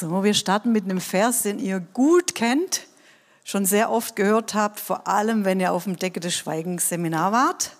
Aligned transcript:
So, 0.00 0.22
wir 0.22 0.34
starten 0.34 0.70
mit 0.70 0.84
einem 0.84 1.00
Vers, 1.00 1.42
den 1.42 1.58
ihr 1.58 1.80
gut 1.80 2.36
kennt, 2.36 2.86
schon 3.42 3.66
sehr 3.66 3.90
oft 3.90 4.14
gehört 4.14 4.54
habt, 4.54 4.78
vor 4.78 5.08
allem 5.08 5.44
wenn 5.44 5.58
ihr 5.58 5.72
auf 5.72 5.84
dem 5.84 5.96
Decke 5.96 6.20
des 6.20 6.36
Schweigens 6.36 6.88
Seminar 6.88 7.32
wart. 7.32 7.72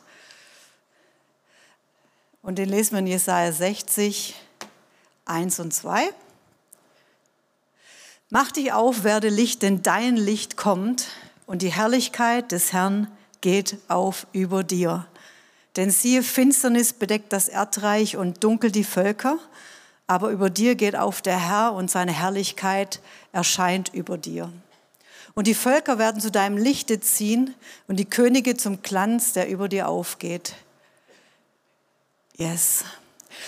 Und 2.42 2.58
den 2.58 2.70
lesen 2.70 2.94
wir 2.94 2.98
in 2.98 3.06
Jesaja 3.06 3.52
60, 3.52 4.34
1 5.26 5.60
und 5.60 5.72
2. 5.72 6.10
Mach 8.30 8.50
dich 8.50 8.72
auf, 8.72 9.04
werde 9.04 9.28
Licht, 9.28 9.62
denn 9.62 9.84
dein 9.84 10.16
Licht 10.16 10.56
kommt 10.56 11.06
und 11.46 11.62
die 11.62 11.72
Herrlichkeit 11.72 12.50
des 12.50 12.72
Herrn 12.72 13.06
geht 13.42 13.76
auf 13.86 14.26
über 14.32 14.64
dir. 14.64 15.06
Denn 15.76 15.92
siehe, 15.92 16.24
Finsternis 16.24 16.94
bedeckt 16.94 17.32
das 17.32 17.48
Erdreich 17.48 18.16
und 18.16 18.42
dunkel 18.42 18.72
die 18.72 18.82
Völker, 18.82 19.38
aber 20.08 20.30
über 20.30 20.50
dir 20.50 20.74
geht 20.74 20.96
auf 20.96 21.22
der 21.22 21.38
Herr 21.38 21.74
und 21.74 21.90
seine 21.90 22.12
Herrlichkeit 22.12 23.00
erscheint 23.32 23.92
über 23.94 24.18
dir. 24.18 24.50
Und 25.34 25.46
die 25.46 25.54
Völker 25.54 25.98
werden 25.98 26.20
zu 26.20 26.32
deinem 26.32 26.56
Lichte 26.56 26.98
ziehen 26.98 27.54
und 27.86 27.96
die 28.00 28.06
Könige 28.06 28.56
zum 28.56 28.82
Glanz, 28.82 29.34
der 29.34 29.48
über 29.48 29.68
dir 29.68 29.86
aufgeht. 29.86 30.54
Yes. 32.36 32.84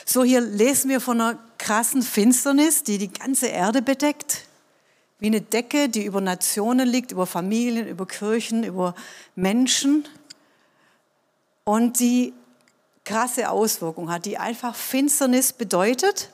So, 0.04 0.22
hier 0.22 0.40
lesen 0.40 0.90
wir 0.90 1.00
von 1.00 1.20
einer 1.20 1.38
krassen 1.58 2.02
Finsternis, 2.02 2.84
die 2.84 2.98
die 2.98 3.12
ganze 3.12 3.46
Erde 3.46 3.82
bedeckt. 3.82 4.44
Wie 5.18 5.26
eine 5.26 5.40
Decke, 5.40 5.88
die 5.88 6.04
über 6.04 6.20
Nationen 6.20 6.86
liegt, 6.86 7.10
über 7.10 7.26
Familien, 7.26 7.88
über 7.88 8.06
Kirchen, 8.06 8.64
über 8.64 8.94
Menschen. 9.34 10.06
Und 11.64 12.00
die 12.00 12.34
krasse 13.04 13.50
Auswirkungen 13.50 14.10
hat, 14.10 14.26
die 14.26 14.38
einfach 14.38 14.74
Finsternis 14.74 15.52
bedeutet. 15.52 16.30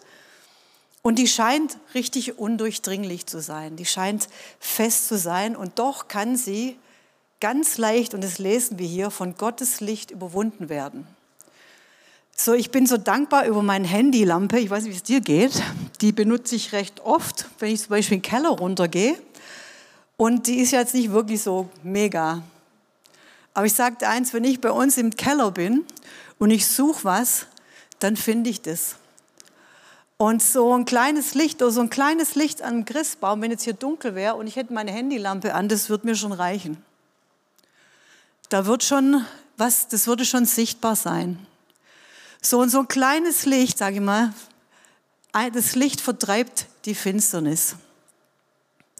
Und 1.07 1.21
die 1.21 1.29
scheint 1.29 1.79
richtig 1.95 2.37
undurchdringlich 2.37 3.27
zu 3.27 3.41
sein. 3.41 3.77
Die 3.77 3.85
scheint 3.85 4.29
fest 4.59 5.07
zu 5.07 5.17
sein. 5.17 5.55
Und 5.55 5.79
doch 5.79 6.09
kann 6.09 6.37
sie 6.37 6.77
ganz 7.39 7.79
leicht, 7.79 8.12
und 8.12 8.25
das 8.25 8.41
lesen 8.41 8.81
wir 8.81 8.89
hier, 8.89 9.12
von 9.12 9.37
Gottes 9.37 9.81
Licht 9.81 10.11
überwunden 10.11 10.69
werden. 10.69 11.07
So, 12.37 12.55
ich 12.55 12.73
bin 12.73 12.87
so 12.87 12.97
dankbar 12.97 13.47
über 13.47 13.62
meine 13.62 13.87
Handylampe. 13.87 14.59
Ich 14.59 14.69
weiß 14.69 14.83
nicht, 14.83 14.95
wie 14.95 14.97
es 14.97 15.03
dir 15.05 15.21
geht. 15.21 15.62
Die 16.01 16.11
benutze 16.11 16.57
ich 16.57 16.73
recht 16.73 16.99
oft, 17.05 17.47
wenn 17.61 17.73
ich 17.73 17.83
zum 17.83 17.91
Beispiel 17.91 18.17
in 18.17 18.23
den 18.23 18.29
Keller 18.29 18.51
runtergehe. 18.51 19.17
Und 20.17 20.49
die 20.49 20.57
ist 20.57 20.73
jetzt 20.73 20.93
nicht 20.93 21.12
wirklich 21.12 21.41
so 21.41 21.69
mega. 21.84 22.43
Aber 23.55 23.65
ich 23.65 23.75
sagte 23.75 24.09
eins, 24.09 24.34
wenn 24.34 24.43
ich 24.43 24.61
bei 24.61 24.73
uns 24.73 24.99
im 24.99 25.12
Keller 25.12 25.53
bin 25.53 25.84
und 26.41 26.51
ich 26.51 26.67
suche 26.67 27.05
was, 27.05 27.47
dann 28.01 28.17
finde 28.17 28.51
ich 28.51 28.61
das. 28.61 28.97
Und 30.19 30.42
so 30.42 30.72
ein 30.75 30.86
kleines 30.86 31.34
Licht 31.34 31.61
oder 31.61 31.70
so 31.70 31.83
ein 31.83 31.91
kleines 31.91 32.34
Licht 32.36 32.62
an 32.62 32.75
einem 32.75 32.84
Christbaum, 32.86 33.42
wenn 33.42 33.50
jetzt 33.50 33.64
hier 33.64 33.75
dunkel 33.75 34.14
wäre 34.14 34.34
und 34.36 34.47
ich 34.47 34.56
hätte 34.56 34.72
meine 34.72 34.91
Handylampe 34.91 35.55
an, 35.55 35.69
das 35.69 35.91
würde 35.91 36.06
mir 36.06 36.14
schon 36.14 36.33
reichen. 36.33 36.83
Da 38.48 38.64
wird 38.64 38.83
schon 38.83 39.27
was, 39.59 39.89
das 39.89 40.06
würde 40.06 40.25
schon 40.25 40.47
sichtbar 40.47 40.97
sein. 40.97 41.47
So 42.41 42.61
und 42.61 42.70
so 42.70 42.78
ein 42.81 42.89
kleines 42.89 43.44
Licht, 43.44 43.77
sage 43.77 43.97
ich 43.97 44.00
mal, 44.00 44.33
das 45.53 45.75
Licht 45.75 46.00
vertreibt 46.00 46.67
die 46.87 46.94
Finsternis. 46.94 47.77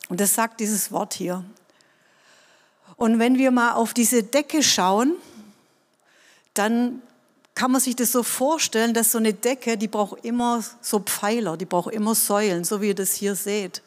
Und 0.09 0.21
das 0.21 0.35
sagt 0.35 0.61
dieses 0.61 0.93
Wort 0.93 1.15
hier. 1.15 1.45
Und 2.97 3.19
wenn 3.19 3.39
wir 3.39 3.51
mal 3.51 3.73
auf 3.73 3.95
diese 3.95 4.23
Decke 4.23 4.63
schauen, 4.63 5.15
dann 6.55 7.01
kann 7.57 7.73
man 7.73 7.81
sich 7.81 7.97
das 7.97 8.13
so 8.13 8.23
vorstellen, 8.23 8.93
dass 8.93 9.13
so 9.13 9.19
eine 9.19 9.33
Decke, 9.33 9.79
die 9.79 9.89
braucht 9.89 10.25
immer 10.27 10.63
so 10.83 11.01
Pfeiler, 11.01 11.57
die 11.57 11.65
braucht 11.65 11.93
immer 11.93 12.15
Säulen, 12.15 12.65
so 12.65 12.83
wie 12.83 12.89
ihr 12.89 12.95
das 12.95 13.15
hier 13.15 13.35
seht. 13.35 13.83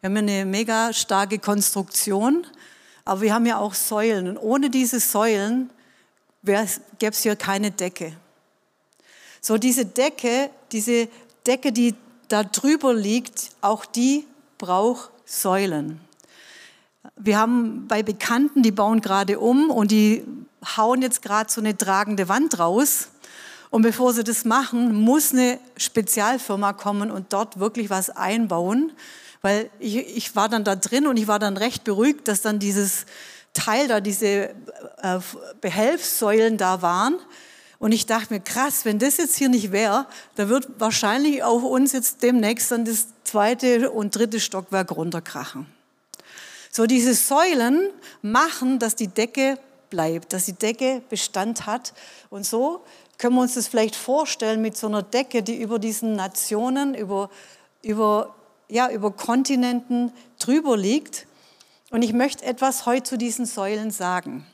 Wir 0.00 0.08
haben 0.08 0.16
ja 0.16 0.22
eine 0.22 0.44
mega 0.46 0.92
starke 0.94 1.38
Konstruktion, 1.38 2.46
aber 3.04 3.20
wir 3.20 3.34
haben 3.34 3.44
ja 3.44 3.58
auch 3.58 3.74
Säulen. 3.74 4.26
Und 4.26 4.38
ohne 4.38 4.70
diese 4.70 5.00
Säulen 5.00 5.68
gäbe 6.42 7.12
es 7.12 7.22
hier 7.22 7.36
keine 7.36 7.70
Decke. 7.70 8.16
So 9.42 9.58
diese 9.58 9.84
Decke, 9.84 10.48
diese 10.72 11.06
Decke, 11.46 11.72
die 11.72 11.94
da 12.28 12.42
drüber 12.42 12.94
liegt, 12.94 13.50
auch 13.60 13.84
die 13.84 14.26
braucht 14.56 15.10
Säulen. 15.26 16.00
Wir 17.16 17.38
haben 17.38 17.86
bei 17.88 18.02
Bekannten, 18.02 18.62
die 18.62 18.72
bauen 18.72 19.00
gerade 19.00 19.38
um 19.38 19.70
und 19.70 19.90
die 19.90 20.24
hauen 20.76 21.02
jetzt 21.02 21.22
gerade 21.22 21.50
so 21.50 21.60
eine 21.60 21.76
tragende 21.76 22.28
Wand 22.28 22.58
raus. 22.58 23.08
Und 23.70 23.82
bevor 23.82 24.12
sie 24.12 24.24
das 24.24 24.44
machen, 24.44 24.94
muss 24.94 25.32
eine 25.32 25.58
Spezialfirma 25.76 26.72
kommen 26.72 27.10
und 27.10 27.32
dort 27.32 27.58
wirklich 27.58 27.88
was 27.88 28.10
einbauen. 28.10 28.92
Weil 29.42 29.70
ich, 29.78 29.96
ich 29.96 30.36
war 30.36 30.48
dann 30.48 30.64
da 30.64 30.76
drin 30.76 31.06
und 31.06 31.16
ich 31.16 31.28
war 31.28 31.38
dann 31.38 31.56
recht 31.56 31.84
beruhigt, 31.84 32.28
dass 32.28 32.42
dann 32.42 32.58
dieses 32.58 33.06
Teil 33.54 33.88
da, 33.88 34.00
diese 34.00 34.50
äh, 34.98 35.20
Behelfssäulen 35.60 36.58
da 36.58 36.82
waren. 36.82 37.16
Und 37.78 37.92
ich 37.92 38.04
dachte 38.04 38.34
mir, 38.34 38.40
krass, 38.40 38.84
wenn 38.84 38.98
das 38.98 39.16
jetzt 39.16 39.36
hier 39.36 39.48
nicht 39.48 39.72
wäre, 39.72 40.06
da 40.34 40.50
wird 40.50 40.68
wahrscheinlich 40.78 41.42
auf 41.42 41.62
uns 41.62 41.92
jetzt 41.92 42.22
demnächst 42.22 42.70
dann 42.70 42.84
das 42.84 43.06
zweite 43.24 43.90
und 43.90 44.14
dritte 44.14 44.38
Stockwerk 44.38 44.94
runterkrachen. 44.94 45.66
So 46.70 46.86
diese 46.86 47.14
Säulen 47.14 47.90
machen, 48.22 48.78
dass 48.78 48.94
die 48.94 49.08
Decke 49.08 49.58
bleibt, 49.90 50.32
dass 50.32 50.46
die 50.46 50.52
Decke 50.52 51.02
Bestand 51.08 51.66
hat. 51.66 51.92
Und 52.30 52.46
so 52.46 52.82
können 53.18 53.34
wir 53.34 53.42
uns 53.42 53.54
das 53.54 53.66
vielleicht 53.66 53.96
vorstellen 53.96 54.62
mit 54.62 54.76
so 54.76 54.86
einer 54.86 55.02
Decke, 55.02 55.42
die 55.42 55.60
über 55.60 55.78
diesen 55.78 56.14
Nationen, 56.14 56.94
über, 56.94 57.28
über, 57.82 58.34
ja, 58.68 58.88
über 58.90 59.10
Kontinenten 59.10 60.12
drüber 60.38 60.76
liegt. 60.76 61.26
Und 61.90 62.02
ich 62.02 62.12
möchte 62.12 62.44
etwas 62.44 62.86
heute 62.86 63.02
zu 63.02 63.18
diesen 63.18 63.46
Säulen 63.46 63.90
sagen. 63.90 64.46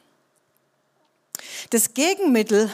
Das 1.70 1.92
Gegenmittel 1.92 2.70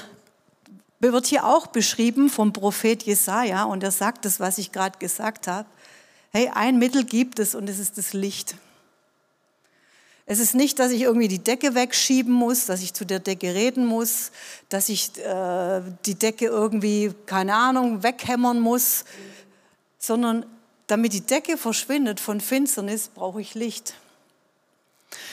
wird 1.00 1.26
hier 1.26 1.44
auch 1.44 1.66
beschrieben 1.66 2.30
vom 2.30 2.53
Prophet 2.53 3.03
Jesaja 3.03 3.64
und 3.64 3.82
er 3.82 3.91
sagt 3.91 4.24
das, 4.24 4.38
was 4.38 4.59
ich 4.59 4.70
gerade 4.70 4.98
gesagt 5.00 5.48
habe. 5.48 5.69
Hey, 6.30 6.48
ein 6.54 6.78
Mittel 6.78 7.04
gibt 7.04 7.41
es 7.41 7.56
und 7.56 7.69
es 7.69 7.80
ist 7.80 7.98
das 7.98 8.12
Licht. 8.12 8.54
Es 10.32 10.38
ist 10.38 10.54
nicht, 10.54 10.78
dass 10.78 10.93
ich 10.93 11.03
irgendwie 11.03 11.28
die 11.28 11.41
Decke 11.41 11.75
wegschieben 11.75 12.32
muss, 12.32 12.65
dass 12.65 12.81
ich 12.81 12.94
zu 12.94 13.04
der 13.04 13.19
Decke 13.19 13.54
reden 13.54 13.84
muss, 13.84 14.31
dass 14.70 14.88
ich 14.88 15.15
äh, 15.19 15.82
die 16.06 16.15
Decke 16.15 16.47
irgendwie, 16.47 17.12
keine 17.26 17.54
Ahnung, 17.54 18.03
weghämmern 18.03 18.59
muss, 18.59 19.04
sondern 19.98 20.47
damit 20.87 21.12
die 21.12 21.21
Decke 21.21 21.59
verschwindet 21.59 22.19
von 22.19 22.41
Finsternis, 22.41 23.09
brauche 23.09 23.42
ich 23.42 23.54
Licht. 23.54 23.92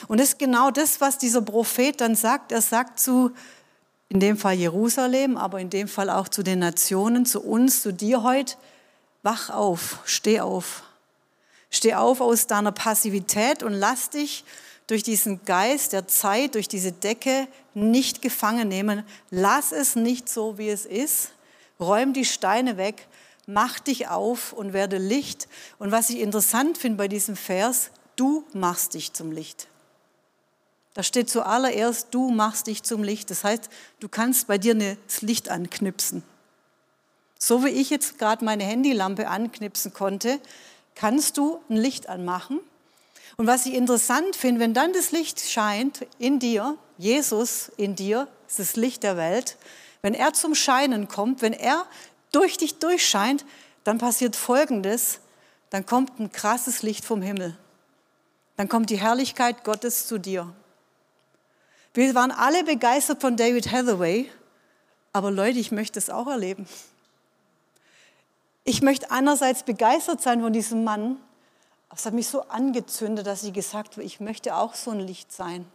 Und 0.10 0.20
das 0.20 0.32
ist 0.32 0.40
genau 0.40 0.70
das, 0.70 1.00
was 1.00 1.18
dieser 1.18 1.44
Prophet 1.44 2.02
dann 2.02 2.16
sagt. 2.16 2.52
Er 2.52 2.62
sagt 2.62 3.00
zu 3.00 3.32
in 4.10 4.20
dem 4.20 4.36
Fall 4.36 4.56
Jerusalem, 4.56 5.38
aber 5.38 5.62
in 5.62 5.70
dem 5.70 5.88
Fall 5.88 6.10
auch 6.10 6.28
zu 6.28 6.44
den 6.44 6.60
Nationen, 6.60 7.26
zu 7.26 7.40
uns, 7.40 7.84
zu 7.84 7.94
dir 7.94 8.24
heute, 8.24 8.58
wach 9.24 9.50
auf, 9.50 10.00
steh 10.04 10.42
auf. 10.42 10.84
Steh 11.70 11.94
auf 11.94 12.20
aus 12.20 12.48
deiner 12.48 12.74
Passivität 12.74 13.64
und 13.64 13.72
lass 13.72 14.10
dich 14.10 14.44
durch 14.90 15.04
diesen 15.04 15.46
Geist 15.46 15.94
der 15.94 16.08
Zeit, 16.08 16.56
durch 16.56 16.68
diese 16.68 16.92
Decke 16.92 17.48
nicht 17.76 18.24
gefangen 18.24 18.68
nehmen. 18.68 19.04
Lass 19.30 19.72
es 19.72 19.96
nicht 19.96 20.28
so, 20.28 20.58
wie 20.58 20.70
es 20.70 20.88
ist. 20.88 21.30
Räum 21.80 22.12
die 22.14 22.26
Steine 22.26 22.76
weg, 22.78 23.08
mach 23.46 23.78
dich 23.78 24.08
auf 24.08 24.52
und 24.52 24.74
werde 24.74 24.98
Licht. 24.98 25.48
Und 25.78 25.92
was 25.92 26.10
ich 26.10 26.20
interessant 26.20 26.80
finde 26.80 26.98
bei 26.98 27.08
diesem 27.08 27.36
Vers, 27.36 27.92
du 28.16 28.44
machst 28.54 28.96
dich 28.96 29.14
zum 29.14 29.32
Licht. 29.32 29.68
Da 30.96 31.04
steht 31.04 31.30
zuallererst, 31.30 32.08
du 32.10 32.32
machst 32.32 32.66
dich 32.66 32.82
zum 32.82 33.04
Licht. 33.04 33.30
Das 33.30 33.44
heißt, 33.44 33.70
du 34.00 34.10
kannst 34.10 34.48
bei 34.48 34.58
dir 34.58 34.74
das 34.74 35.22
Licht 35.22 35.50
anknipsen. 35.50 36.24
So 37.38 37.64
wie 37.64 37.70
ich 37.70 37.92
jetzt 37.92 38.18
gerade 38.18 38.44
meine 38.44 38.64
Handylampe 38.64 39.28
anknipsen 39.28 39.94
konnte, 39.94 40.40
kannst 40.96 41.38
du 41.38 41.62
ein 41.70 41.78
Licht 41.78 42.10
anmachen. 42.10 42.60
Und 43.40 43.48
was 43.48 43.66
ich 43.66 43.74
interessant 43.74 44.36
finde, 44.36 44.60
wenn 44.60 44.74
dann 44.74 44.92
das 44.92 45.14
Licht 45.14 45.40
scheint 45.40 46.06
in 46.18 46.40
dir, 46.40 46.78
Jesus 46.98 47.72
in 47.78 47.96
dir, 47.96 48.28
ist 48.50 48.60
das 48.60 48.76
Licht 48.76 49.02
der 49.02 49.16
Welt, 49.16 49.56
wenn 50.02 50.14
er 50.14 50.34
zum 50.34 50.56
Scheinen 50.56 51.08
kommt, 51.08 51.42
wenn 51.42 51.54
er 51.54 51.86
durch 52.34 52.58
dich 52.58 52.80
durchscheint, 52.80 53.46
dann 53.86 53.98
passiert 53.98 54.36
Folgendes, 54.36 55.22
dann 55.70 55.86
kommt 55.86 56.20
ein 56.20 56.34
krasses 56.34 56.82
Licht 56.82 57.06
vom 57.06 57.22
Himmel. 57.22 57.56
Dann 58.58 58.68
kommt 58.68 58.90
die 58.90 59.00
Herrlichkeit 59.00 59.64
Gottes 59.64 60.06
zu 60.06 60.18
dir. 60.18 60.54
Wir 61.94 62.14
waren 62.16 62.32
alle 62.32 62.66
begeistert 62.66 63.22
von 63.22 63.38
David 63.38 63.72
Hathaway, 63.72 64.30
aber 65.14 65.32
Leute, 65.32 65.60
ich 65.60 65.72
möchte 65.72 65.98
es 65.98 66.10
auch 66.10 66.28
erleben. 66.28 66.68
Ich 68.66 68.82
möchte 68.82 69.12
einerseits 69.12 69.64
begeistert 69.64 70.22
sein 70.22 70.42
von 70.42 70.52
diesem 70.52 70.84
Mann, 70.84 71.22
es 71.96 72.06
hat 72.06 72.14
mich 72.14 72.28
so 72.28 72.44
angezündet, 72.44 73.28
dass 73.28 73.44
ich 73.44 73.54
gesagt 73.54 73.94
habe, 73.94 74.04
ich 74.04 74.20
möchte 74.20 74.56
auch 74.56 74.76
so 74.76 74.92
ein 74.92 75.00
Licht 75.00 75.32
sein. 75.32 75.66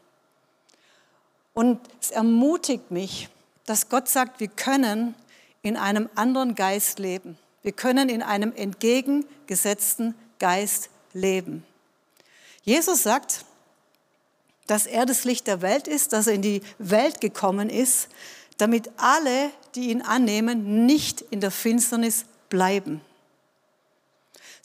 Und 1.52 1.80
es 2.00 2.10
ermutigt 2.10 2.90
mich, 2.90 3.28
dass 3.66 3.88
Gott 3.88 4.08
sagt, 4.08 4.40
wir 4.40 4.48
können 4.48 5.14
in 5.62 5.76
einem 5.76 6.08
anderen 6.14 6.54
Geist 6.54 6.98
leben. 6.98 7.38
Wir 7.62 7.72
können 7.72 8.08
in 8.08 8.22
einem 8.22 8.52
entgegengesetzten 8.54 10.14
Geist 10.38 10.90
leben. 11.12 11.64
Jesus 12.62 13.02
sagt, 13.02 13.44
dass 14.66 14.86
er 14.86 15.06
das 15.06 15.24
Licht 15.24 15.46
der 15.46 15.62
Welt 15.62 15.88
ist, 15.88 16.12
dass 16.12 16.26
er 16.26 16.34
in 16.34 16.42
die 16.42 16.62
Welt 16.78 17.20
gekommen 17.20 17.70
ist, 17.70 18.08
damit 18.58 18.90
alle, 18.96 19.50
die 19.74 19.90
ihn 19.90 20.02
annehmen, 20.02 20.86
nicht 20.86 21.20
in 21.20 21.40
der 21.40 21.50
Finsternis 21.50 22.24
bleiben. 22.48 23.00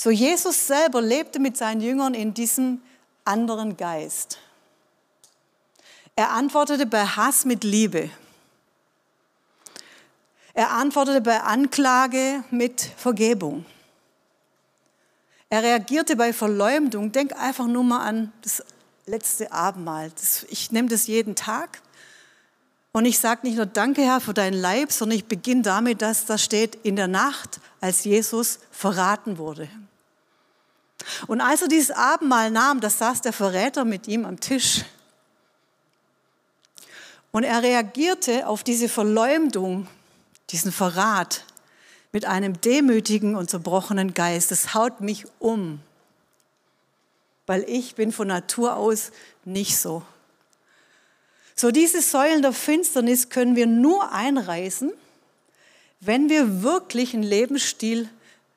So 0.01 0.11
Jesus 0.11 0.65
selber 0.65 1.01
lebte 1.01 1.39
mit 1.39 1.57
seinen 1.57 1.81
Jüngern 1.81 2.13
in 2.13 2.33
diesem 2.33 2.81
anderen 3.25 3.75
Geist. 3.75 4.37
Er 6.15 6.31
antwortete 6.31 6.85
bei 6.85 7.05
Hass 7.05 7.43
mit 7.43 7.65
Liebe. 7.65 8.09
Er 10.53 10.71
antwortete 10.71 11.19
bei 11.19 11.41
Anklage 11.41 12.45
mit 12.49 12.79
Vergebung. 12.95 13.65
Er 15.49 15.63
reagierte 15.63 16.15
bei 16.15 16.31
Verleumdung. 16.31 17.11
Denk 17.11 17.33
einfach 17.37 17.67
nur 17.67 17.83
mal 17.83 17.99
an 17.99 18.31
das 18.41 18.63
letzte 19.05 19.51
Abendmahl. 19.51 20.13
Ich 20.47 20.71
nehme 20.71 20.87
das 20.87 21.07
jeden 21.07 21.35
Tag. 21.35 21.81
Und 22.93 23.03
ich 23.03 23.19
sage 23.19 23.45
nicht 23.45 23.57
nur 23.57 23.65
Danke, 23.65 24.01
Herr, 24.03 24.21
für 24.21 24.33
deinen 24.33 24.59
Leib, 24.59 24.93
sondern 24.93 25.17
ich 25.17 25.25
beginne 25.25 25.63
damit, 25.63 26.01
dass 26.01 26.25
da 26.25 26.37
steht, 26.37 26.75
in 26.83 26.95
der 26.95 27.09
Nacht, 27.09 27.59
als 27.81 28.05
Jesus 28.05 28.59
verraten 28.71 29.37
wurde. 29.37 29.69
Und 31.27 31.41
als 31.41 31.61
er 31.61 31.67
dieses 31.67 31.91
Abendmahl 31.91 32.51
nahm, 32.51 32.81
da 32.81 32.89
saß 32.89 33.21
der 33.21 33.33
Verräter 33.33 33.85
mit 33.85 34.07
ihm 34.07 34.25
am 34.25 34.39
Tisch. 34.39 34.83
Und 37.31 37.43
er 37.43 37.61
reagierte 37.61 38.47
auf 38.47 38.63
diese 38.63 38.89
Verleumdung, 38.89 39.87
diesen 40.49 40.71
Verrat 40.71 41.45
mit 42.11 42.25
einem 42.25 42.59
demütigen 42.59 43.35
und 43.35 43.49
zerbrochenen 43.49 44.13
Geist. 44.13 44.51
Das 44.51 44.73
haut 44.73 45.01
mich 45.01 45.25
um, 45.37 45.79
weil 47.45 47.63
ich 47.67 47.95
bin 47.95 48.11
von 48.11 48.27
Natur 48.27 48.75
aus 48.75 49.11
nicht 49.45 49.77
so. 49.77 50.01
So 51.55 51.71
diese 51.71 52.01
Säulen 52.01 52.41
der 52.41 52.53
Finsternis 52.53 53.29
können 53.29 53.55
wir 53.55 53.67
nur 53.67 54.11
einreißen, 54.11 54.91
wenn 55.99 56.29
wir 56.29 56.63
wirklich 56.63 57.13
einen 57.13 57.23
Lebensstil 57.23 58.09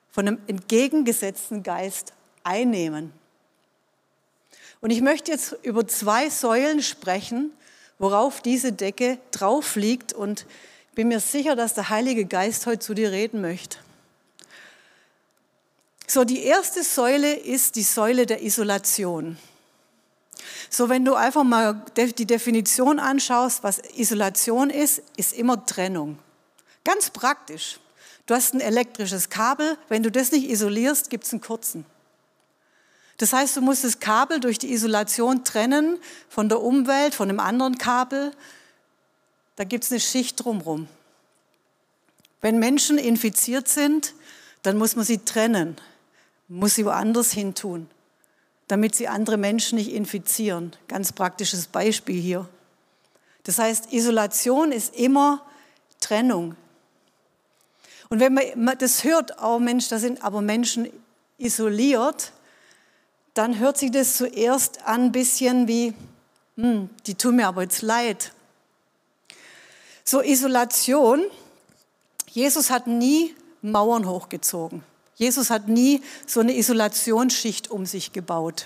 von 0.09 0.27
einem 0.27 0.41
entgegengesetzten 0.47 1.63
Geist 1.63 2.13
einnehmen. 2.43 3.11
Und 4.81 4.89
ich 4.89 5.01
möchte 5.01 5.31
jetzt 5.31 5.55
über 5.63 5.87
zwei 5.87 6.29
Säulen 6.29 6.83
sprechen, 6.83 7.51
worauf 7.99 8.41
diese 8.41 8.73
Decke 8.73 9.17
drauf 9.31 9.75
liegt 9.75 10.13
und 10.13 10.45
bin 10.95 11.07
mir 11.07 11.19
sicher, 11.19 11.55
dass 11.55 11.73
der 11.73 11.89
Heilige 11.89 12.25
Geist 12.25 12.65
heute 12.65 12.79
zu 12.79 12.93
dir 12.93 13.11
reden 13.11 13.41
möchte. 13.41 13.77
So, 16.05 16.25
die 16.25 16.43
erste 16.43 16.83
Säule 16.83 17.33
ist 17.33 17.75
die 17.75 17.83
Säule 17.83 18.25
der 18.25 18.43
Isolation. 18.43 19.37
So, 20.69 20.89
wenn 20.89 21.05
du 21.05 21.15
einfach 21.15 21.43
mal 21.43 21.81
die 21.95 22.25
Definition 22.25 22.99
anschaust, 22.99 23.63
was 23.63 23.79
Isolation 23.95 24.69
ist, 24.69 25.01
ist 25.15 25.33
immer 25.33 25.65
Trennung. 25.65 26.19
Ganz 26.83 27.09
praktisch. 27.09 27.79
Du 28.25 28.33
hast 28.35 28.53
ein 28.53 28.59
elektrisches 28.61 29.29
Kabel, 29.29 29.77
wenn 29.89 30.03
du 30.03 30.11
das 30.11 30.31
nicht 30.31 30.49
isolierst, 30.49 31.09
gibt 31.09 31.23
es 31.23 31.31
einen 31.31 31.41
kurzen. 31.41 31.85
Das 33.23 33.31
heißt, 33.31 33.55
du 33.55 33.61
musst 33.61 33.85
das 33.85 34.01
Kabel 34.01 34.41
durch 34.41 34.59
die 34.59 34.73
Isolation 34.73 35.45
trennen 35.45 35.97
von 36.27 36.49
der 36.49 36.61
Umwelt, 36.61 37.15
von 37.15 37.29
einem 37.29 37.39
anderen 37.39 37.77
Kabel. 37.77 38.33
Da 39.55 39.63
gibt 39.63 39.85
es 39.85 39.91
eine 39.91 40.01
Schicht 40.01 40.43
drumherum. 40.43 40.89
Wenn 42.41 42.59
Menschen 42.59 42.97
infiziert 42.97 43.69
sind, 43.69 44.13
dann 44.61 44.77
muss 44.77 44.97
man 44.97 45.05
sie 45.05 45.19
trennen, 45.19 45.77
muss 46.49 46.75
sie 46.75 46.83
woanders 46.83 47.31
hin 47.31 47.55
tun, 47.55 47.89
damit 48.67 48.93
sie 48.93 49.07
andere 49.07 49.37
Menschen 49.37 49.77
nicht 49.77 49.93
infizieren. 49.93 50.75
Ganz 50.89 51.13
praktisches 51.13 51.67
Beispiel 51.67 52.19
hier. 52.19 52.49
Das 53.43 53.57
heißt, 53.57 53.93
Isolation 53.93 54.73
ist 54.73 54.93
immer 54.97 55.45
Trennung. 56.01 56.57
Und 58.09 58.19
wenn 58.19 58.33
man 58.33 58.77
das 58.79 59.05
hört, 59.05 59.41
oh 59.41 59.59
Mensch, 59.59 59.87
da 59.87 59.97
sind 59.97 60.21
aber 60.25 60.41
Menschen 60.41 60.89
isoliert, 61.37 62.33
dann 63.33 63.59
hört 63.59 63.77
sich 63.77 63.91
das 63.91 64.17
zuerst 64.17 64.85
an 64.85 65.05
ein 65.05 65.11
bisschen 65.11 65.67
wie, 65.67 65.93
hm, 66.55 66.89
die 67.07 67.15
tun 67.15 67.37
mir 67.37 67.47
aber 67.47 67.63
jetzt 67.63 67.81
leid. 67.81 68.31
So 70.03 70.21
Isolation, 70.21 71.23
Jesus 72.29 72.69
hat 72.69 72.87
nie 72.87 73.35
Mauern 73.61 74.07
hochgezogen. 74.07 74.83
Jesus 75.15 75.49
hat 75.49 75.67
nie 75.67 76.01
so 76.27 76.41
eine 76.41 76.55
Isolationsschicht 76.55 77.71
um 77.71 77.85
sich 77.85 78.11
gebaut. 78.11 78.65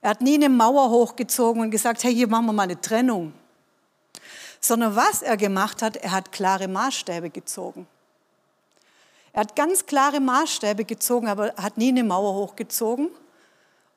Er 0.00 0.10
hat 0.10 0.20
nie 0.20 0.34
eine 0.34 0.48
Mauer 0.48 0.90
hochgezogen 0.90 1.62
und 1.62 1.70
gesagt, 1.70 2.04
hey, 2.04 2.14
hier 2.14 2.28
machen 2.28 2.46
wir 2.46 2.52
mal 2.52 2.64
eine 2.64 2.80
Trennung. 2.80 3.32
Sondern 4.60 4.94
was 4.96 5.22
er 5.22 5.36
gemacht 5.36 5.82
hat, 5.82 5.96
er 5.96 6.12
hat 6.12 6.32
klare 6.32 6.68
Maßstäbe 6.68 7.30
gezogen. 7.30 7.86
Er 9.32 9.40
hat 9.42 9.56
ganz 9.56 9.86
klare 9.86 10.20
Maßstäbe 10.20 10.84
gezogen, 10.84 11.28
aber 11.28 11.54
hat 11.56 11.78
nie 11.78 11.88
eine 11.88 12.04
Mauer 12.04 12.34
hochgezogen, 12.34 13.08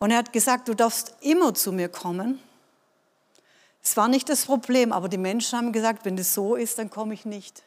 und 0.01 0.09
er 0.09 0.18
hat 0.18 0.33
gesagt, 0.33 0.68
du 0.68 0.74
darfst 0.74 1.13
immer 1.21 1.53
zu 1.53 1.71
mir 1.71 1.88
kommen. 1.88 2.39
Es 3.83 3.95
war 3.95 4.07
nicht 4.07 4.30
das 4.30 4.48
Problem, 4.48 4.92
aber 4.92 5.07
die 5.07 5.19
Menschen 5.19 5.59
haben 5.59 5.71
gesagt, 5.71 6.06
wenn 6.06 6.18
das 6.18 6.33
so 6.33 6.56
ist, 6.56 6.80
dann 6.80 6.89
komme 6.89 7.13
ich 7.13 7.24
nicht. 7.24 7.62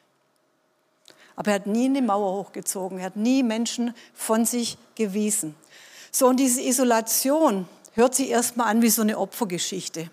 Aber 1.37 1.53
er 1.53 1.55
hat 1.55 1.69
nie 1.69 1.85
eine 1.85 2.03
Mauer 2.03 2.41
hochgezogen, 2.41 2.99
er 2.99 3.05
hat 3.05 3.15
nie 3.15 3.45
Menschen 3.45 3.95
von 4.15 4.47
sich 4.47 4.79
gewiesen. 4.97 5.55
So, 6.11 6.27
und 6.27 6.41
diese 6.41 6.61
Isolation 6.61 7.69
hört 7.93 8.17
sich 8.17 8.31
erstmal 8.31 8.67
an 8.67 8.83
wie 8.83 8.91
so 8.91 9.03
eine 9.03 9.17
Opfergeschichte. 9.17 10.11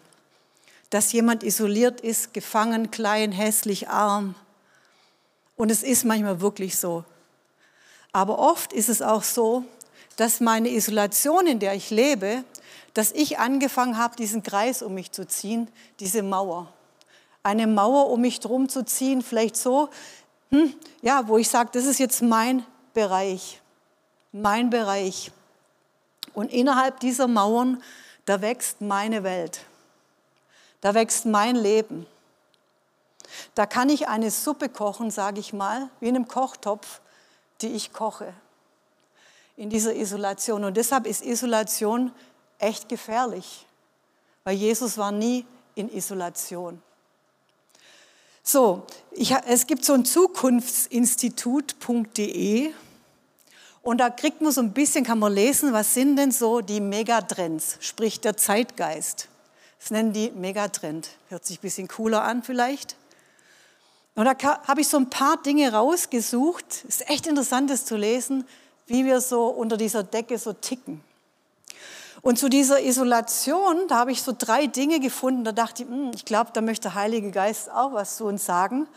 Dass 0.92 1.14
jemand 1.14 1.42
isoliert 1.42 2.02
ist, 2.02 2.36
gefangen, 2.36 2.92
klein, 2.92 3.32
hässlich, 3.32 3.90
arm. 3.90 4.36
Und 5.56 5.72
es 5.72 5.82
ist 5.82 6.06
manchmal 6.06 6.40
wirklich 6.40 6.78
so. 6.78 7.04
Aber 8.12 8.38
oft 8.38 8.74
ist 8.74 8.90
es 8.90 9.02
auch 9.02 9.24
so, 9.24 9.66
dass 10.18 10.40
meine 10.40 10.70
Isolation, 10.70 11.48
in 11.48 11.60
der 11.60 11.74
ich 11.74 11.90
lebe, 11.90 12.44
dass 12.94 13.12
ich 13.12 13.40
angefangen 13.40 13.98
habe, 13.98 14.16
diesen 14.16 14.44
Kreis 14.44 14.82
um 14.82 14.94
mich 14.94 15.12
zu 15.12 15.28
ziehen, 15.28 15.68
diese 16.00 16.24
Mauer. 16.24 16.72
Eine 17.44 17.68
Mauer 17.68 18.10
um 18.10 18.22
mich 18.22 18.40
drum 18.40 18.70
zu 18.70 18.84
ziehen, 18.86 19.22
vielleicht 19.22 19.56
so, 19.56 19.90
hm, 20.50 20.74
ja, 21.02 21.28
wo 21.28 21.38
ich 21.38 21.50
sage, 21.50 21.70
das 21.74 21.86
ist 21.86 22.00
jetzt 22.00 22.22
mein 22.22 22.66
Bereich, 22.94 23.62
mein 24.32 24.70
Bereich. 24.70 25.32
Und 26.34 26.52
innerhalb 26.52 27.00
dieser 27.00 27.28
Mauern, 27.28 27.82
da 28.26 28.42
wächst 28.42 28.82
meine 28.82 29.24
Welt, 29.24 29.62
da 30.82 30.94
wächst 30.94 31.26
mein 31.26 31.56
Leben. 31.56 32.06
Da 33.56 33.66
kann 33.66 33.90
ich 33.90 34.10
eine 34.10 34.30
Suppe 34.30 34.68
kochen, 34.68 35.10
sage 35.10 35.40
ich 35.40 35.54
mal, 35.54 35.90
wie 36.00 36.10
in 36.10 36.16
einem 36.16 36.28
Kochtopf, 36.28 37.00
die 37.62 37.70
ich 37.70 37.94
koche 37.94 38.34
in 39.58 39.70
dieser 39.70 39.94
Isolation. 39.96 40.64
Und 40.64 40.78
deshalb 40.78 41.06
ist 41.06 41.24
Isolation 41.24 42.12
echt 42.60 42.90
gefährlich, 42.90 43.68
weil 44.44 44.56
Jesus 44.56 44.98
war 44.98 45.12
nie 45.12 45.46
in 45.76 45.94
Isolation. 45.94 46.82
So, 48.44 48.88
ich, 49.12 49.36
es 49.48 49.68
gibt 49.68 49.86
so 49.86 49.94
ein 49.94 50.04
Zukunftsinstitut.de 50.04 52.74
und 53.84 54.00
da 54.00 54.10
kriegt 54.10 54.42
man 54.42 54.52
so 54.52 54.62
ein 54.62 54.74
bisschen, 54.74 55.04
kann 55.04 55.20
man 55.20 55.34
lesen, 55.34 55.74
was 55.74 55.94
sind 55.94 56.16
denn 56.16 56.32
so 56.32 56.62
die 56.62 56.82
Megatrends, 56.82 57.78
sprich 57.82 58.20
der 58.20 58.38
Zeitgeist. 58.38 59.28
Das 59.80 59.92
nennen 59.92 60.14
die 60.14 60.32
Megatrend. 60.32 61.10
Hört 61.30 61.46
sich 61.46 61.58
ein 61.58 61.62
bisschen 61.62 61.88
cooler 61.88 62.24
an 62.24 62.44
vielleicht. 62.44 62.96
Und 64.14 64.26
da 64.26 64.36
habe 64.68 64.82
ich 64.82 64.88
so 64.88 64.98
ein 64.98 65.10
paar 65.10 65.42
Dinge 65.42 65.74
rausgesucht. 65.74 66.66
Es 66.88 67.02
ist 67.02 67.10
echt 67.10 67.26
interessant, 67.26 67.70
das 67.70 67.86
zu 67.86 67.96
lesen 67.96 68.46
wie 68.92 69.06
wir 69.06 69.22
so 69.22 69.48
unter 69.48 69.78
dieser 69.78 70.04
Decke 70.04 70.38
so 70.38 70.54
ticken. 70.54 71.04
Und 72.22 72.38
zu 72.38 72.50
dieser 72.50 72.82
Isolation, 72.82 73.88
da 73.88 73.96
habe 73.96 74.12
ich 74.12 74.22
so 74.22 74.34
drei 74.38 74.68
Dinge 74.68 75.00
gefunden, 75.00 75.44
da 75.44 75.52
dachte 75.52 75.84
ich, 75.84 75.90
hm, 75.90 76.12
ich 76.14 76.26
glaube, 76.26 76.52
da 76.54 76.62
möchte 76.62 76.84
der 76.84 76.96
Heilige 76.96 77.32
Geist 77.32 77.72
auch 77.72 77.94
was 77.94 78.18
zu 78.18 78.26
uns 78.26 78.46
sagen. 78.46 78.88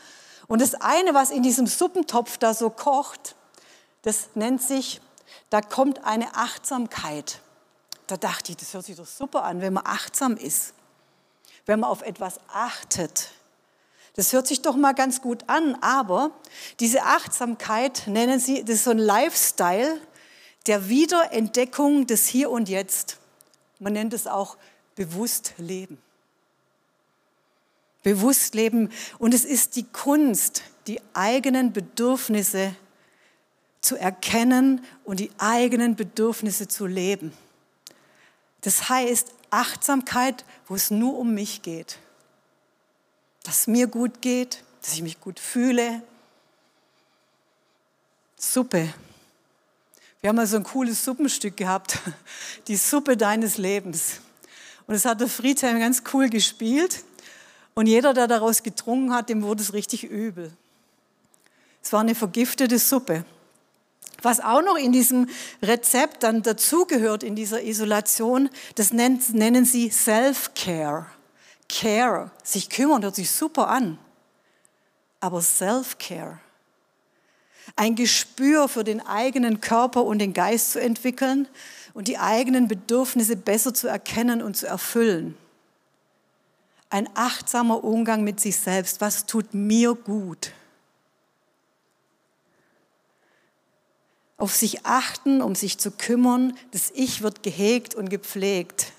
Und 0.46 0.60
das 0.60 0.74
eine, 0.74 1.14
was 1.14 1.30
in 1.30 1.42
diesem 1.42 1.66
Suppentopf 1.66 2.36
da 2.36 2.52
so 2.52 2.68
kocht, 2.68 3.34
das 4.02 4.28
nennt 4.34 4.60
sich, 4.60 5.00
da 5.48 5.62
kommt 5.62 6.04
eine 6.04 6.34
Achtsamkeit. 6.34 7.40
Da 8.06 8.18
dachte 8.18 8.52
ich, 8.52 8.58
das 8.58 8.74
hört 8.74 8.84
sich 8.84 8.96
doch 8.96 9.06
super 9.06 9.44
an, 9.44 9.62
wenn 9.62 9.72
man 9.72 9.86
achtsam 9.86 10.36
ist, 10.36 10.74
wenn 11.64 11.80
man 11.80 11.88
auf 11.88 12.02
etwas 12.02 12.38
achtet. 12.52 13.30
Das 14.14 14.32
hört 14.32 14.46
sich 14.46 14.62
doch 14.62 14.76
mal 14.76 14.92
ganz 14.92 15.20
gut 15.20 15.44
an, 15.48 15.76
aber 15.80 16.30
diese 16.78 17.02
Achtsamkeit 17.02 18.04
nennen 18.06 18.38
sie, 18.38 18.64
das 18.64 18.76
ist 18.76 18.84
so 18.84 18.92
ein 18.92 18.98
Lifestyle 18.98 20.00
der 20.66 20.88
Wiederentdeckung 20.88 22.06
des 22.06 22.26
Hier 22.26 22.50
und 22.50 22.68
Jetzt. 22.68 23.18
Man 23.80 23.92
nennt 23.92 24.14
es 24.14 24.26
auch 24.26 24.56
bewusst 24.94 25.54
leben. 25.58 25.98
Bewusst 28.02 28.54
leben. 28.54 28.90
Und 29.18 29.34
es 29.34 29.44
ist 29.44 29.76
die 29.76 29.84
Kunst, 29.84 30.62
die 30.86 31.00
eigenen 31.12 31.72
Bedürfnisse 31.72 32.76
zu 33.80 33.96
erkennen 33.96 34.84
und 35.04 35.20
die 35.20 35.30
eigenen 35.38 35.96
Bedürfnisse 35.96 36.68
zu 36.68 36.86
leben. 36.86 37.32
Das 38.60 38.88
heißt 38.88 39.32
Achtsamkeit, 39.50 40.44
wo 40.66 40.74
es 40.74 40.90
nur 40.90 41.18
um 41.18 41.34
mich 41.34 41.62
geht. 41.62 41.98
Dass 43.44 43.60
es 43.60 43.66
mir 43.68 43.86
gut 43.86 44.20
geht, 44.20 44.64
dass 44.82 44.94
ich 44.94 45.02
mich 45.02 45.20
gut 45.20 45.38
fühle. 45.38 46.02
Suppe. 48.36 48.92
Wir 50.20 50.28
haben 50.28 50.36
mal 50.36 50.46
so 50.46 50.56
ein 50.56 50.64
cooles 50.64 51.04
Suppenstück 51.04 51.56
gehabt. 51.56 51.98
Die 52.68 52.76
Suppe 52.76 53.16
deines 53.16 53.58
Lebens. 53.58 54.20
Und 54.86 54.94
das 54.94 55.04
hat 55.04 55.20
der 55.20 55.28
Friedhelm 55.28 55.78
ganz 55.78 56.02
cool 56.12 56.28
gespielt. 56.28 57.04
Und 57.74 57.86
jeder, 57.86 58.14
der 58.14 58.26
daraus 58.26 58.62
getrunken 58.62 59.12
hat, 59.12 59.28
dem 59.28 59.42
wurde 59.42 59.62
es 59.62 59.72
richtig 59.72 60.04
übel. 60.04 60.52
Es 61.82 61.92
war 61.92 62.00
eine 62.00 62.14
vergiftete 62.14 62.78
Suppe. 62.78 63.24
Was 64.22 64.40
auch 64.40 64.62
noch 64.62 64.76
in 64.76 64.92
diesem 64.92 65.28
Rezept 65.62 66.22
dann 66.22 66.42
dazugehört, 66.42 67.22
in 67.22 67.36
dieser 67.36 67.62
Isolation, 67.62 68.48
das 68.76 68.92
nennen 68.92 69.64
sie 69.66 69.90
Self-Care. 69.90 71.06
Care, 71.68 72.30
sich 72.42 72.70
kümmern, 72.70 73.02
hört 73.02 73.14
sich 73.14 73.30
super 73.30 73.68
an. 73.68 73.98
Aber 75.20 75.40
Self-Care, 75.40 76.38
ein 77.76 77.94
Gespür 77.94 78.68
für 78.68 78.84
den 78.84 79.00
eigenen 79.00 79.60
Körper 79.60 80.04
und 80.04 80.18
den 80.18 80.34
Geist 80.34 80.72
zu 80.72 80.80
entwickeln 80.80 81.48
und 81.94 82.08
die 82.08 82.18
eigenen 82.18 82.68
Bedürfnisse 82.68 83.36
besser 83.36 83.72
zu 83.72 83.88
erkennen 83.88 84.42
und 84.42 84.56
zu 84.56 84.66
erfüllen. 84.66 85.36
Ein 86.90 87.08
achtsamer 87.14 87.82
Umgang 87.82 88.22
mit 88.22 88.38
sich 88.38 88.56
selbst. 88.56 89.00
Was 89.00 89.26
tut 89.26 89.54
mir 89.54 89.94
gut? 89.94 90.52
auf 94.36 94.54
sich 94.54 94.84
achten, 94.84 95.40
um 95.40 95.54
sich 95.54 95.78
zu 95.78 95.90
kümmern. 95.90 96.56
Das 96.72 96.90
Ich 96.94 97.22
wird 97.22 97.42
gehegt 97.42 97.94
und 97.94 98.10
gepflegt. 98.10 98.92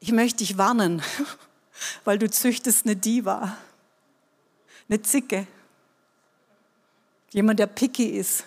Ich 0.00 0.12
möchte 0.12 0.38
dich 0.38 0.56
warnen, 0.56 1.02
weil 2.04 2.18
du 2.18 2.28
züchtest 2.28 2.86
eine 2.86 2.96
Diva, 2.96 3.56
eine 4.88 5.02
Zicke, 5.02 5.46
jemand, 7.30 7.60
der 7.60 7.66
picky 7.66 8.06
ist, 8.06 8.44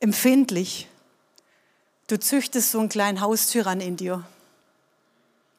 empfindlich. 0.00 0.88
Du 2.08 2.18
züchtest 2.18 2.72
so 2.72 2.80
einen 2.80 2.88
kleinen 2.88 3.20
Haustyrann 3.20 3.80
in 3.80 3.96
dir. 3.96 4.24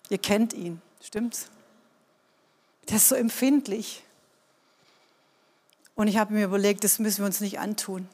Ihr 0.09 0.17
kennt 0.17 0.53
ihn, 0.53 0.81
stimmt's? 1.01 1.47
Der 2.89 2.97
ist 2.97 3.09
so 3.09 3.15
empfindlich. 3.15 4.03
Und 5.95 6.07
ich 6.07 6.17
habe 6.17 6.33
mir 6.33 6.45
überlegt, 6.45 6.83
das 6.83 6.99
müssen 6.99 7.19
wir 7.19 7.25
uns 7.27 7.39
nicht 7.39 7.59
antun. 7.59 8.09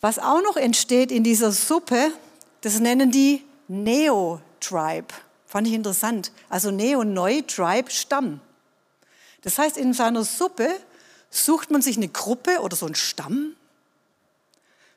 Was 0.00 0.18
auch 0.18 0.42
noch 0.42 0.56
entsteht 0.56 1.12
in 1.12 1.24
dieser 1.24 1.52
Suppe, 1.52 2.12
das 2.60 2.80
nennen 2.80 3.10
die 3.10 3.44
Neo-Tribe. 3.68 5.14
Fand 5.46 5.66
ich 5.66 5.74
interessant. 5.74 6.32
Also 6.48 6.70
Neo, 6.70 7.04
Neu, 7.04 7.42
Tribe, 7.42 7.90
Stamm. 7.90 8.40
Das 9.42 9.58
heißt, 9.58 9.76
in 9.76 9.92
seiner 9.94 10.24
Suppe 10.24 10.68
sucht 11.30 11.70
man 11.70 11.82
sich 11.82 11.96
eine 11.96 12.08
Gruppe 12.08 12.60
oder 12.60 12.76
so 12.76 12.86
einen 12.86 12.94
Stamm. 12.94 13.54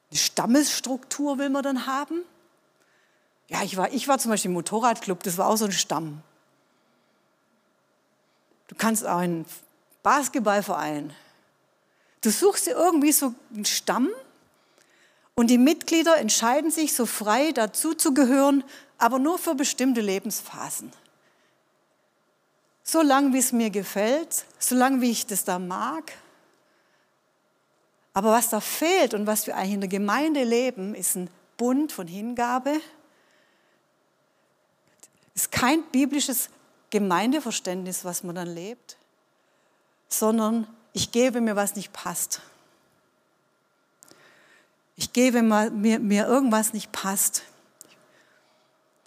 Eine 0.09 0.19
Stammesstruktur 0.19 1.37
will 1.37 1.49
man 1.49 1.63
dann 1.63 1.85
haben. 1.85 2.21
Ja, 3.47 3.63
ich 3.63 3.77
war, 3.77 3.91
ich 3.93 4.07
war 4.07 4.17
zum 4.17 4.31
Beispiel 4.31 4.49
im 4.49 4.53
Motorradclub, 4.53 5.23
das 5.23 5.37
war 5.37 5.47
auch 5.47 5.57
so 5.57 5.65
ein 5.65 5.71
Stamm. 5.71 6.21
Du 8.67 8.75
kannst 8.75 9.05
auch 9.05 9.21
in 9.21 9.45
Basketballverein. 10.03 11.13
Du 12.21 12.29
suchst 12.29 12.67
dir 12.67 12.71
irgendwie 12.71 13.11
so 13.11 13.33
einen 13.53 13.65
Stamm 13.65 14.09
und 15.41 15.47
die 15.47 15.57
Mitglieder 15.57 16.17
entscheiden 16.17 16.71
sich 16.71 16.93
so 16.93 17.05
frei 17.05 17.51
dazu 17.51 17.93
zu 17.93 18.13
gehören, 18.13 18.63
aber 18.97 19.19
nur 19.19 19.37
für 19.37 19.55
bestimmte 19.55 19.99
Lebensphasen. 19.99 20.93
So 22.83 23.01
lange, 23.01 23.33
wie 23.33 23.39
es 23.39 23.51
mir 23.51 23.69
gefällt, 23.69 24.45
so 24.59 24.75
lange, 24.75 25.01
wie 25.01 25.11
ich 25.11 25.25
das 25.25 25.43
da 25.43 25.59
mag. 25.59 26.13
Aber 28.13 28.31
was 28.31 28.49
da 28.49 28.59
fehlt 28.61 29.13
und 29.13 29.27
was 29.27 29.47
wir 29.47 29.57
eigentlich 29.57 29.73
in 29.73 29.81
der 29.81 29.89
Gemeinde 29.89 30.43
leben, 30.43 30.95
ist 30.95 31.15
ein 31.15 31.29
Bund 31.57 31.91
von 31.91 32.07
Hingabe. 32.07 32.79
Ist 35.33 35.51
kein 35.51 35.83
biblisches 35.91 36.49
Gemeindeverständnis, 36.89 38.05
was 38.05 38.23
man 38.23 38.35
dann 38.35 38.53
lebt 38.53 38.97
sondern 40.13 40.67
ich 40.93 41.11
gebe 41.11 41.41
mir, 41.41 41.55
was 41.55 41.75
nicht 41.75 41.93
passt. 41.93 42.41
Ich 45.01 45.13
gebe 45.13 45.41
mir, 45.41 45.99
mir 45.99 46.27
irgendwas 46.27 46.73
nicht 46.73 46.91
passt. 46.91 47.41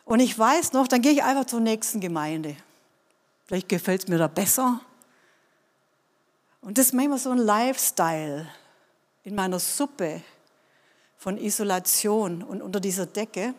Und 0.05 0.19
ich 0.19 0.37
weiß 0.37 0.73
noch, 0.73 0.89
dann 0.89 1.03
gehe 1.03 1.13
ich 1.13 1.23
einfach 1.23 1.45
zur 1.45 1.61
nächsten 1.61 2.01
Gemeinde. 2.01 2.57
Vielleicht 3.47 3.69
gefällt 3.69 4.03
es 4.03 4.09
mir 4.09 4.19
da 4.19 4.27
besser. 4.27 4.81
Und 6.63 6.79
das 6.79 6.87
ist 6.87 6.95
manchmal 6.95 7.19
so 7.19 7.31
ein 7.31 7.39
Lifestyle 7.39 8.49
in 9.23 9.37
meiner 9.37 9.61
Suppe 9.61 10.21
von 11.17 11.39
Isolation 11.39 12.43
und 12.43 12.61
unter 12.61 12.81
dieser 12.81 13.07
Decke. 13.07 13.55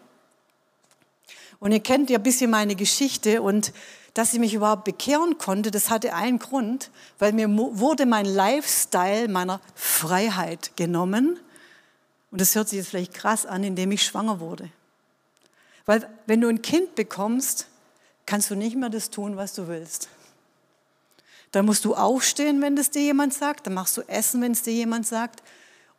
Und 1.59 1.71
ihr 1.71 1.79
kennt 1.79 2.09
ja 2.09 2.17
ein 2.17 2.23
bisschen 2.23 2.51
meine 2.51 2.75
Geschichte 2.75 3.41
und 3.41 3.71
dass 4.13 4.33
ich 4.33 4.39
mich 4.39 4.53
überhaupt 4.53 4.83
bekehren 4.83 5.37
konnte, 5.37 5.71
das 5.71 5.89
hatte 5.89 6.13
einen 6.13 6.39
Grund, 6.39 6.91
weil 7.17 7.31
mir 7.31 7.47
wurde 7.49 8.05
mein 8.05 8.25
Lifestyle 8.25 9.29
meiner 9.29 9.61
Freiheit 9.73 10.75
genommen. 10.75 11.39
Und 12.31 12.41
das 12.41 12.55
hört 12.55 12.69
sich 12.69 12.77
jetzt 12.77 12.89
vielleicht 12.89 13.13
krass 13.13 13.45
an, 13.45 13.63
indem 13.63 13.91
ich 13.91 14.03
schwanger 14.03 14.39
wurde. 14.39 14.69
Weil 15.85 16.09
wenn 16.25 16.41
du 16.41 16.47
ein 16.47 16.61
Kind 16.61 16.95
bekommst, 16.95 17.67
kannst 18.25 18.49
du 18.49 18.55
nicht 18.55 18.75
mehr 18.75 18.89
das 18.89 19.09
tun, 19.09 19.37
was 19.37 19.53
du 19.53 19.67
willst. 19.67 20.09
Dann 21.51 21.65
musst 21.65 21.85
du 21.85 21.95
aufstehen, 21.95 22.61
wenn 22.61 22.75
das 22.75 22.89
dir 22.89 23.03
jemand 23.03 23.33
sagt. 23.33 23.67
Dann 23.67 23.73
machst 23.73 23.95
du 23.95 24.01
Essen, 24.01 24.41
wenn 24.41 24.51
es 24.51 24.63
dir 24.63 24.73
jemand 24.73 25.07
sagt. 25.07 25.41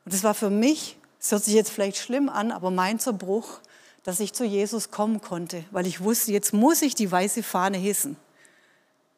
Und 0.04 0.12
das 0.12 0.23
war 0.23 0.35
für 0.35 0.50
mich, 0.50 0.99
es 1.21 1.33
hört 1.33 1.45
sich 1.45 1.54
jetzt 1.54 1.71
vielleicht 1.71 1.97
schlimm 1.97 2.28
an, 2.28 2.52
aber 2.52 2.71
mein 2.71 2.99
Zerbruch, 2.99 3.61
dass 4.02 4.21
ich 4.21 4.33
zu 4.33 4.45
Jesus 4.45 4.90
kommen 4.90 5.21
konnte, 5.21 5.64
weil 5.71 5.87
ich 5.87 6.00
wusste, 6.00 6.30
jetzt 6.30 6.52
muss 6.52 6.83
ich 6.83 6.95
die 6.95 7.11
weiße 7.11 7.42
Fahne 7.42 7.78
hissen. 7.78 8.16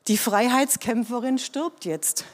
Die 0.07 0.17
Freiheitskämpferin 0.17 1.39
stirbt 1.39 1.85
jetzt. 1.85 2.25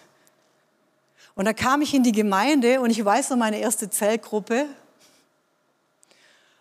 Und 1.34 1.46
da 1.46 1.52
kam 1.52 1.82
ich 1.82 1.94
in 1.94 2.02
die 2.02 2.12
Gemeinde 2.12 2.80
und 2.80 2.90
ich 2.90 3.04
weiß 3.04 3.30
noch 3.30 3.36
meine 3.36 3.58
erste 3.58 3.90
Zellgruppe. 3.90 4.66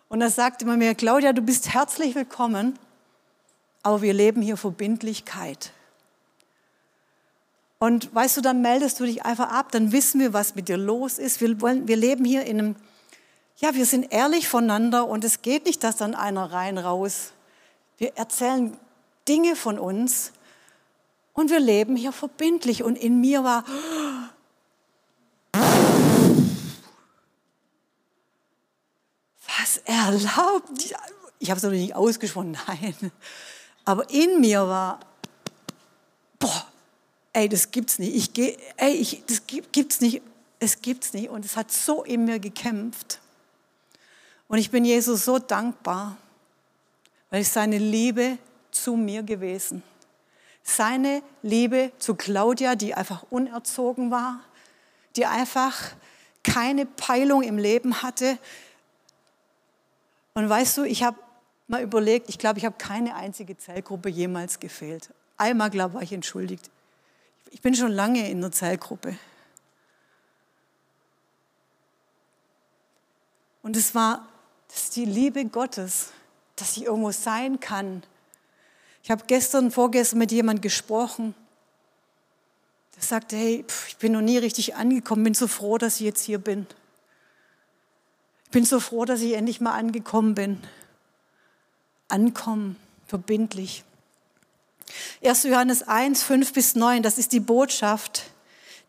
Und 0.08 0.20
da 0.20 0.30
sagte 0.30 0.66
man 0.66 0.78
mir, 0.78 0.94
Claudia, 0.94 1.32
du 1.32 1.42
bist 1.42 1.72
herzlich 1.72 2.14
willkommen, 2.14 2.78
aber 3.82 4.02
wir 4.02 4.12
leben 4.12 4.42
hier 4.42 4.56
Verbindlichkeit. 4.56 5.72
Und 7.78 8.14
weißt 8.14 8.36
du, 8.36 8.40
dann 8.40 8.62
meldest 8.62 8.98
du 8.98 9.04
dich 9.04 9.24
einfach 9.24 9.50
ab, 9.50 9.70
dann 9.72 9.92
wissen 9.92 10.20
wir, 10.20 10.32
was 10.32 10.54
mit 10.54 10.68
dir 10.68 10.76
los 10.76 11.18
ist. 11.18 11.40
Wir, 11.40 11.60
wollen, 11.60 11.86
wir 11.86 11.96
leben 11.96 12.24
hier 12.24 12.44
in 12.44 12.58
einem 12.58 12.76
ja, 13.56 13.74
wir 13.74 13.86
sind 13.86 14.12
ehrlich 14.12 14.48
voneinander 14.48 15.06
und 15.06 15.24
es 15.24 15.42
geht 15.42 15.64
nicht, 15.64 15.84
dass 15.84 15.96
dann 15.96 16.14
einer 16.14 16.52
rein 16.52 16.76
raus. 16.76 17.32
Wir 17.98 18.16
erzählen 18.16 18.76
Dinge 19.28 19.54
von 19.54 19.78
uns 19.78 20.32
und 21.34 21.50
wir 21.50 21.60
leben 21.60 21.94
hier 21.94 22.12
verbindlich. 22.12 22.82
Und 22.82 22.96
in 22.96 23.20
mir 23.20 23.44
war, 23.44 23.64
erlaubt? 29.84 30.94
Ich 31.38 31.50
habe 31.50 31.58
es 31.58 31.62
noch 31.62 31.70
nicht 31.70 31.94
ausgesprochen, 31.94 32.56
nein. 32.66 33.12
Aber 33.84 34.08
in 34.10 34.40
mir 34.40 34.66
war, 34.66 35.00
boah, 36.38 36.66
ey, 37.32 37.48
das 37.48 37.70
gibt's 37.70 37.98
nicht. 37.98 38.14
Ich 38.14 38.32
gehe, 38.32 38.56
ey, 38.76 38.92
ich, 38.92 39.22
das 39.26 39.46
gibt's 39.46 40.00
nicht. 40.00 40.22
Es 40.58 40.80
gibt's 40.80 41.12
nicht. 41.12 41.28
Und 41.28 41.44
es 41.44 41.56
hat 41.56 41.70
so 41.70 42.04
in 42.04 42.24
mir 42.24 42.38
gekämpft. 42.38 43.20
Und 44.48 44.58
ich 44.58 44.70
bin 44.70 44.84
Jesus 44.84 45.24
so 45.24 45.38
dankbar, 45.38 46.16
weil 47.30 47.42
es 47.42 47.52
seine 47.52 47.78
Liebe 47.78 48.38
zu 48.70 48.96
mir 48.96 49.22
gewesen. 49.22 49.82
Seine 50.62 51.22
Liebe 51.42 51.92
zu 51.98 52.14
Claudia, 52.14 52.74
die 52.74 52.94
einfach 52.94 53.24
unerzogen 53.30 54.10
war, 54.10 54.40
die 55.16 55.26
einfach 55.26 55.76
keine 56.42 56.86
Peilung 56.86 57.42
im 57.42 57.58
Leben 57.58 58.02
hatte. 58.02 58.38
Und 60.34 60.48
weißt 60.48 60.78
du, 60.78 60.84
ich 60.84 61.02
habe 61.02 61.18
mal 61.68 61.82
überlegt, 61.82 62.28
ich 62.28 62.38
glaube, 62.38 62.58
ich 62.58 62.64
habe 62.64 62.76
keine 62.76 63.14
einzige 63.14 63.56
Zellgruppe 63.56 64.08
jemals 64.08 64.60
gefehlt. 64.60 65.10
Einmal, 65.36 65.70
glaube 65.70 65.90
ich, 65.90 65.94
war 65.94 66.02
ich 66.02 66.12
entschuldigt. 66.12 66.70
Ich 67.50 67.62
bin 67.62 67.74
schon 67.74 67.92
lange 67.92 68.28
in 68.28 68.40
der 68.40 68.52
Zellgruppe. 68.52 69.16
Und 73.62 73.76
es 73.76 73.94
war 73.94 74.28
das 74.68 74.90
die 74.90 75.04
Liebe 75.04 75.44
Gottes, 75.46 76.10
dass 76.56 76.76
ich 76.76 76.84
irgendwo 76.84 77.12
sein 77.12 77.60
kann. 77.60 78.02
Ich 79.02 79.10
habe 79.10 79.24
gestern, 79.26 79.70
vorgestern 79.70 80.18
mit 80.18 80.32
jemandem 80.32 80.62
gesprochen. 80.62 81.34
der 82.96 83.02
sagte, 83.02 83.36
hey, 83.36 83.64
ich 83.88 83.96
bin 83.96 84.12
noch 84.12 84.20
nie 84.20 84.38
richtig 84.38 84.74
angekommen, 84.74 85.24
bin 85.24 85.34
so 85.34 85.46
froh, 85.46 85.78
dass 85.78 85.96
ich 85.96 86.06
jetzt 86.06 86.22
hier 86.22 86.38
bin. 86.38 86.66
Ich 88.54 88.56
bin 88.56 88.64
so 88.64 88.78
froh, 88.78 89.04
dass 89.04 89.20
ich 89.20 89.32
endlich 89.32 89.60
mal 89.60 89.72
angekommen 89.72 90.36
bin. 90.36 90.60
Ankommen, 92.06 92.76
verbindlich. 93.04 93.82
1. 95.24 95.42
Johannes 95.42 95.82
1, 95.82 96.22
5 96.22 96.52
bis 96.52 96.76
9, 96.76 97.02
das 97.02 97.18
ist 97.18 97.32
die 97.32 97.40
Botschaft, 97.40 98.30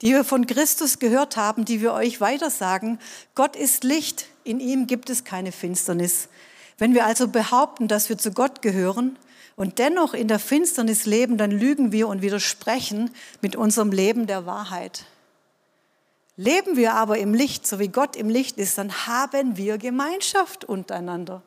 die 0.03 0.12
wir 0.12 0.24
von 0.24 0.45
Christus 0.45 1.00
gehört 1.00 1.36
haben, 1.36 1.65
die 1.65 1.81
wir 1.81 1.93
euch 1.93 2.22
weitersagen. 2.22 3.00
Gott 3.34 3.55
ist 3.55 3.84
Licht, 3.84 4.27
in 4.43 4.60
ihm 4.60 4.86
gibt 4.86 5.10
es 5.10 5.24
keine 5.24 5.51
Finsternis. 5.51 6.29
Wenn 6.77 6.93
wir 6.93 7.07
also 7.07 7.27
behaupten, 7.27 7.88
dass 7.88 8.07
wir 8.07 8.19
zu 8.19 8.34
Gott 8.34 8.62
gehören 8.62 9.17
und 9.55 9.79
dennoch 9.79 10.13
in 10.13 10.27
der 10.27 10.38
Finsternis 10.38 11.07
leben, 11.07 11.39
dann 11.39 11.50
lügen 11.50 11.91
wir 11.91 12.07
und 12.07 12.22
widersprechen 12.22 13.10
mit 13.41 13.55
unserem 13.55 13.91
Leben 13.91 14.27
der 14.27 14.45
Wahrheit. 14.45 15.05
Leben 16.38 16.75
wir 16.75 16.94
aber 16.94 17.18
im 17.18 17.34
Licht, 17.34 17.65
so 17.65 17.80
wie 17.80 17.88
Gott 17.88 18.15
im 18.15 18.30
Licht 18.30 18.58
ist, 18.58 18.77
dann 18.77 19.08
haben 19.08 19.58
wir 19.58 19.77
Gemeinschaft 19.77 20.65
untereinander. 20.65 21.42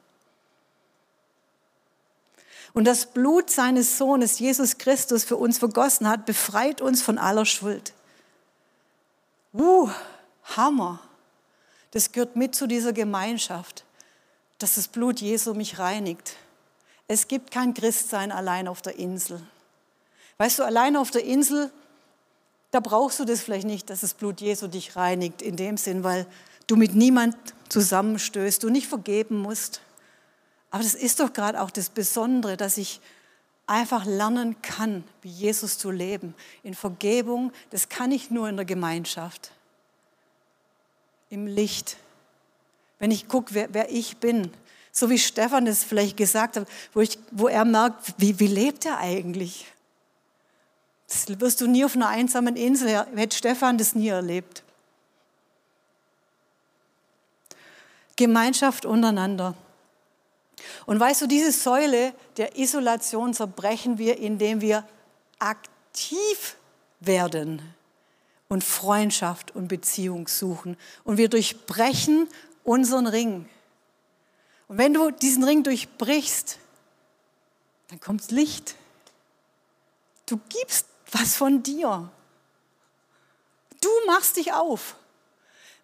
Und 2.73 2.85
das 2.85 3.07
Blut 3.07 3.51
seines 3.51 3.99
Sohnes, 3.99 4.39
Jesus 4.39 4.79
Christus, 4.79 5.25
für 5.25 5.37
uns 5.37 5.59
vergossen 5.59 6.09
hat, 6.09 6.27
befreit 6.27 6.81
uns 6.81 7.03
von 7.03 7.19
aller 7.19 7.45
Schuld. 7.45 7.93
Uh, 9.53 9.91
Hammer. 10.57 11.01
Das 11.91 12.13
gehört 12.13 12.37
mit 12.37 12.55
zu 12.55 12.67
dieser 12.67 12.93
Gemeinschaft, 12.93 13.85
dass 14.59 14.75
das 14.75 14.89
Blut 14.89 15.21
Jesu 15.21 15.55
mich 15.55 15.79
reinigt. 15.79 16.37
Es 17.07 17.29
gibt 17.29 17.51
kein 17.51 17.73
Christsein 17.73 18.31
allein 18.31 18.69
auf 18.69 18.83
der 18.83 18.99
Insel. 18.99 19.41
Weißt 20.37 20.59
du, 20.59 20.63
allein 20.63 20.97
auf 20.97 21.11
der 21.11 21.25
Insel, 21.25 21.73
da 22.71 22.81
brauchst 22.81 23.19
du 23.19 23.25
das 23.25 23.41
vielleicht 23.41 23.67
nicht, 23.67 23.89
dass 23.91 24.01
das 24.01 24.15
Blut 24.15 24.41
Jesu 24.41 24.67
dich 24.67 24.97
reinigt, 24.97 25.43
in 25.43 25.57
dem 25.57 25.77
Sinn, 25.77 26.05
weil 26.05 26.27
du 26.67 26.77
mit 26.77 26.95
niemand 26.95 27.37
zusammenstößt, 27.69 28.63
du 28.63 28.71
nicht 28.71 28.87
vergeben 28.87 29.39
musst. 29.39 29.81
Aber 30.71 30.83
das 30.83 30.95
ist 30.95 31.21
doch 31.21 31.33
gerade 31.33 31.61
auch 31.61 31.71
das 31.71 31.89
Besondere, 31.89 32.57
dass 32.57 32.77
ich 32.77 33.01
einfach 33.67 34.05
lernen 34.05 34.61
kann, 34.63 35.05
wie 35.23 35.31
Jesus 35.31 35.79
zu 35.79 35.91
leben. 35.91 36.35
In 36.63 36.75
Vergebung, 36.75 37.53
das 37.71 37.89
kann 37.89 38.13
ich 38.13 38.31
nur 38.31 38.49
in 38.49 38.57
der 38.57 38.65
Gemeinschaft, 38.65 39.53
im 41.31 41.47
Licht. 41.47 41.97
Wenn 42.99 43.11
ich 43.11 43.29
gucke, 43.29 43.55
wer, 43.55 43.73
wer, 43.73 43.91
ich 43.91 44.17
bin, 44.19 44.51
so 44.91 45.09
wie 45.11 45.19
Stefan 45.19 45.67
es 45.67 45.85
vielleicht 45.85 46.17
gesagt 46.17 46.57
hat, 46.57 46.69
wo, 46.93 47.01
ich, 47.01 47.19
wo 47.31 47.49
er 47.49 47.65
merkt, 47.65 48.15
wie, 48.19 48.39
wie 48.41 48.47
lebt 48.47 48.85
er 48.87 48.99
eigentlich? 48.99 49.67
Das 51.09 51.41
wirst 51.41 51.61
du 51.61 51.67
nie 51.67 51.85
auf 51.85 51.97
einer 51.97 52.09
einsamen 52.09 52.55
Insel, 52.57 53.07
hätte 53.17 53.37
Stefan 53.37 53.79
das 53.79 53.95
nie 53.95 54.09
erlebt. 54.09 54.63
Gemeinschaft 58.17 58.85
untereinander. 58.85 59.55
Und 60.87 61.01
weißt 61.01 61.23
du, 61.23 61.27
diese 61.27 61.53
Säule 61.53 62.13
der 62.37 62.59
Isolation 62.59 63.33
zerbrechen 63.33 63.97
wir, 63.97 64.19
indem 64.19 64.61
wir 64.61 64.87
aktiv 65.39 66.57
werden 67.01 67.63
und 68.49 68.65
Freundschaft 68.65 69.55
und 69.55 69.69
Beziehung 69.69 70.29
suchen. 70.29 70.77
Und 71.05 71.17
wir 71.17 71.29
durchbrechen 71.29 72.29
unseren 72.65 73.07
Ring. 73.07 73.49
Und 74.67 74.79
wenn 74.79 74.93
du 74.93 75.11
diesen 75.11 75.45
Ring 75.45 75.63
durchbrichst, 75.63 76.59
dann 77.89 78.01
kommt 78.01 78.31
Licht. 78.31 78.75
Du 80.27 80.39
gibst 80.49 80.87
was 81.11 81.37
von 81.37 81.63
dir. 81.63 82.11
Du 83.81 83.89
machst 84.07 84.37
dich 84.37 84.53
auf. 84.53 84.97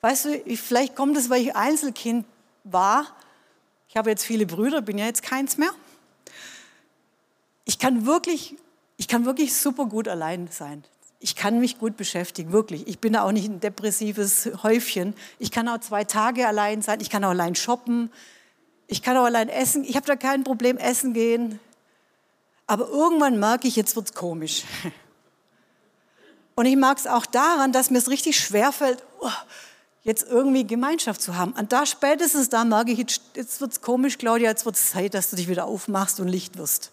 Weißt 0.00 0.24
du, 0.26 0.56
vielleicht 0.56 0.96
kommt 0.96 1.16
es, 1.16 1.30
weil 1.30 1.42
ich 1.42 1.56
Einzelkind 1.56 2.26
war 2.64 3.06
ich 3.94 3.96
habe 3.96 4.10
jetzt 4.10 4.24
viele 4.24 4.44
Brüder, 4.44 4.82
bin 4.82 4.98
ja 4.98 5.06
jetzt 5.06 5.22
keins 5.22 5.56
mehr. 5.56 5.70
Ich 7.64 7.78
kann 7.78 8.06
wirklich, 8.06 8.56
ich 8.96 9.06
kann 9.06 9.24
wirklich 9.24 9.54
super 9.54 9.86
gut 9.86 10.08
allein 10.08 10.48
sein. 10.50 10.82
Ich 11.20 11.36
kann 11.36 11.60
mich 11.60 11.78
gut 11.78 11.96
beschäftigen, 11.96 12.50
wirklich. 12.50 12.88
Ich 12.88 12.98
bin 12.98 13.14
auch 13.14 13.30
nicht 13.30 13.48
ein 13.48 13.60
depressives 13.60 14.50
Häufchen. 14.64 15.14
Ich 15.38 15.52
kann 15.52 15.68
auch 15.68 15.78
zwei 15.78 16.02
Tage 16.02 16.48
allein 16.48 16.82
sein. 16.82 17.00
Ich 17.00 17.08
kann 17.08 17.22
auch 17.22 17.30
allein 17.30 17.54
shoppen. 17.54 18.10
Ich 18.88 19.00
kann 19.00 19.16
auch 19.16 19.26
allein 19.26 19.48
essen. 19.48 19.84
Ich 19.84 19.94
habe 19.94 20.06
da 20.06 20.16
kein 20.16 20.42
Problem, 20.42 20.76
essen 20.76 21.14
gehen. 21.14 21.60
Aber 22.66 22.88
irgendwann 22.88 23.38
merke 23.38 23.68
ich, 23.68 23.76
jetzt 23.76 23.94
wird 23.94 24.06
es 24.06 24.14
komisch. 24.14 24.64
Und 26.54 26.66
ich 26.66 26.76
mag 26.76 26.98
es 26.98 27.06
auch 27.06 27.26
daran, 27.26 27.72
dass 27.72 27.90
mir 27.90 27.98
es 27.98 28.08
richtig 28.08 28.38
schwerfällt, 28.38 29.02
oh, 29.20 29.30
jetzt 30.02 30.26
irgendwie 30.28 30.66
Gemeinschaft 30.66 31.20
zu 31.20 31.36
haben. 31.36 31.52
Und 31.52 31.72
da 31.72 31.86
spätestens 31.86 32.48
da 32.48 32.64
merke 32.64 32.92
ich, 32.92 32.98
jetzt, 32.98 33.20
jetzt 33.34 33.60
wird 33.60 33.72
es 33.72 33.80
komisch, 33.80 34.18
Claudia, 34.18 34.50
jetzt 34.50 34.64
wird 34.64 34.76
es 34.76 34.90
Zeit, 34.90 35.14
dass 35.14 35.30
du 35.30 35.36
dich 35.36 35.48
wieder 35.48 35.64
aufmachst 35.64 36.20
und 36.20 36.28
Licht 36.28 36.56
wirst. 36.58 36.92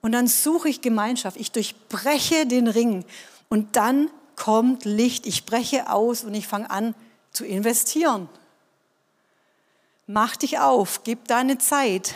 Und 0.00 0.12
dann 0.12 0.26
suche 0.26 0.68
ich 0.68 0.80
Gemeinschaft. 0.80 1.36
Ich 1.36 1.52
durchbreche 1.52 2.46
den 2.46 2.68
Ring. 2.68 3.04
Und 3.48 3.76
dann 3.76 4.10
kommt 4.36 4.84
Licht. 4.84 5.26
Ich 5.26 5.44
breche 5.44 5.90
aus 5.90 6.24
und 6.24 6.34
ich 6.34 6.46
fange 6.46 6.70
an 6.70 6.94
zu 7.30 7.44
investieren. 7.44 8.28
Mach 10.06 10.36
dich 10.36 10.58
auf, 10.58 11.02
gib 11.04 11.28
deine 11.28 11.58
Zeit. 11.58 12.14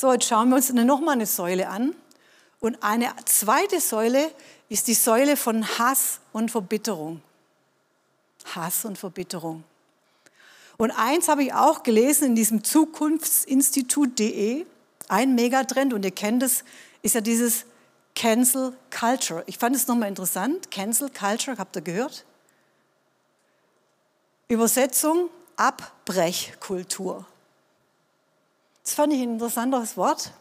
So, 0.00 0.12
jetzt 0.12 0.28
schauen 0.28 0.50
wir 0.50 0.54
uns 0.54 0.72
noch 0.72 1.00
mal 1.00 1.10
eine 1.10 1.26
Säule 1.26 1.68
an. 1.68 1.92
Und 2.60 2.80
eine 2.84 3.10
zweite 3.24 3.80
Säule 3.80 4.30
ist 4.68 4.86
die 4.86 4.94
Säule 4.94 5.36
von 5.36 5.66
Hass 5.76 6.20
und 6.32 6.52
Verbitterung. 6.52 7.20
Hass 8.54 8.84
und 8.84 8.96
Verbitterung. 8.96 9.64
Und 10.76 10.92
eins 10.92 11.26
habe 11.26 11.42
ich 11.42 11.52
auch 11.52 11.82
gelesen 11.82 12.26
in 12.26 12.36
diesem 12.36 12.62
Zukunftsinstitut.de, 12.62 14.66
ein 15.08 15.34
Megatrend, 15.34 15.92
und 15.92 16.04
ihr 16.04 16.12
kennt 16.12 16.44
es, 16.44 16.62
ist 17.02 17.16
ja 17.16 17.20
dieses 17.20 17.64
Cancel 18.14 18.76
Culture. 18.96 19.42
Ich 19.46 19.58
fand 19.58 19.74
es 19.74 19.88
nochmal 19.88 20.10
interessant. 20.10 20.70
Cancel 20.70 21.10
Culture, 21.10 21.58
habt 21.58 21.74
ihr 21.74 21.82
gehört? 21.82 22.24
Übersetzung, 24.46 25.28
Abbrechkultur. 25.56 27.26
Das 28.88 28.94
fand 28.94 29.12
ich 29.12 29.20
ein 29.20 29.34
interessantes 29.34 29.98
Wort. 29.98 30.32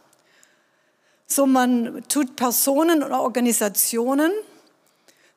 So 1.25 1.45
man 1.45 2.01
tut 2.07 2.37
Personen 2.37 3.03
oder 3.03 3.19
Organisationen, 3.19 4.31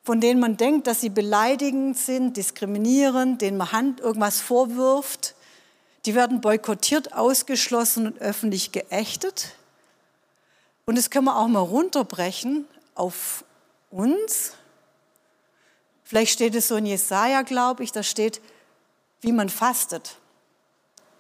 von 0.05 0.20
denen 0.20 0.38
man 0.38 0.57
denkt, 0.57 0.87
dass 0.87 1.01
sie 1.01 1.09
beleidigend 1.09 1.99
sind, 1.99 2.37
diskriminierend, 2.37 3.42
denen 3.42 3.57
man 3.57 3.73
Hand 3.73 3.99
irgendwas 3.99 4.40
vorwirft, 4.40 5.35
die 6.07 6.14
werden 6.14 6.40
boykottiert, 6.40 7.12
ausgeschlossen 7.12 8.07
und 8.07 8.20
öffentlich 8.20 8.70
geächtet. 8.70 9.57
Und 10.87 10.96
das 10.96 11.11
können 11.11 11.25
wir 11.25 11.37
auch 11.37 11.49
mal 11.49 11.59
runterbrechen 11.59 12.64
auf 12.94 13.42
uns. 13.90 14.53
Vielleicht 16.05 16.31
steht 16.35 16.55
es 16.55 16.68
so 16.68 16.77
in 16.77 16.87
Jesaja, 16.87 17.42
glaube 17.42 17.83
ich, 17.83 17.90
da 17.90 18.05
steht, 18.05 18.40
wie 19.20 19.33
man 19.33 19.49
fastet. 19.49 20.19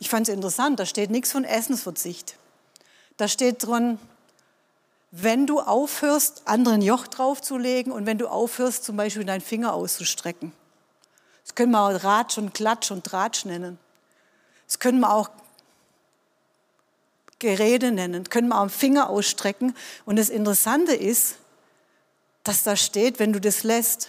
Ich 0.00 0.08
fand 0.08 0.26
es 0.26 0.34
interessant, 0.34 0.80
da 0.80 0.86
steht 0.86 1.10
nichts 1.10 1.30
von 1.30 1.44
Essensverzicht. 1.44 2.36
Da 3.18 3.28
steht 3.28 3.64
drin, 3.64 3.98
wenn 5.10 5.46
du 5.46 5.60
aufhörst, 5.60 6.42
anderen 6.46 6.80
Joch 6.80 7.06
draufzulegen 7.06 7.92
und 7.92 8.06
wenn 8.06 8.16
du 8.16 8.26
aufhörst, 8.26 8.84
zum 8.84 8.96
Beispiel 8.96 9.24
deinen 9.24 9.42
Finger 9.42 9.74
auszustrecken. 9.74 10.52
Das 11.44 11.54
können 11.54 11.72
wir 11.72 11.82
auch 11.82 12.02
Ratsch 12.02 12.38
und 12.38 12.54
Klatsch 12.54 12.90
und 12.90 13.04
Tratsch 13.04 13.44
nennen. 13.44 13.78
Das 14.66 14.78
können 14.78 15.00
wir 15.00 15.12
auch 15.12 15.30
Gerede 17.38 17.92
nennen, 17.92 18.24
können 18.24 18.48
wir 18.48 18.56
auch 18.56 18.62
einen 18.62 18.70
Finger 18.70 19.10
ausstrecken. 19.10 19.76
Und 20.06 20.16
das 20.16 20.30
Interessante 20.30 20.94
ist, 20.94 21.36
dass 22.42 22.62
da 22.62 22.74
steht, 22.74 23.18
wenn 23.18 23.32
du 23.32 23.40
das 23.40 23.64
lässt, 23.64 24.08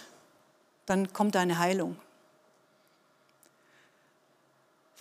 dann 0.86 1.12
kommt 1.12 1.34
deine 1.34 1.58
Heilung. 1.58 1.96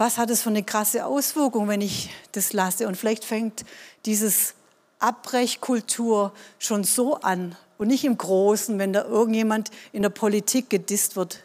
Was 0.02 0.18
hat 0.18 0.32
es 0.32 0.42
für 0.42 0.50
eine 0.50 0.64
krasse 0.64 1.06
Auswirkung, 1.06 1.68
wenn 1.68 1.80
ich 1.80 2.10
das 2.32 2.54
lasse? 2.54 2.88
Und 2.88 2.98
vielleicht 2.98 3.24
fängt 3.24 3.64
dieses 4.08 4.56
Abbrechkultur 4.98 6.34
schon 6.58 6.84
so 6.84 7.18
an 7.18 7.56
und 7.78 7.90
nicht 7.90 8.04
im 8.04 8.18
Großen, 8.18 8.80
wenn 8.80 8.94
da 8.94 9.04
irgendjemand 9.04 9.70
in 9.92 10.02
der 10.02 10.10
Politik 10.10 10.72
gedisst 10.72 11.18
wird. 11.18 11.44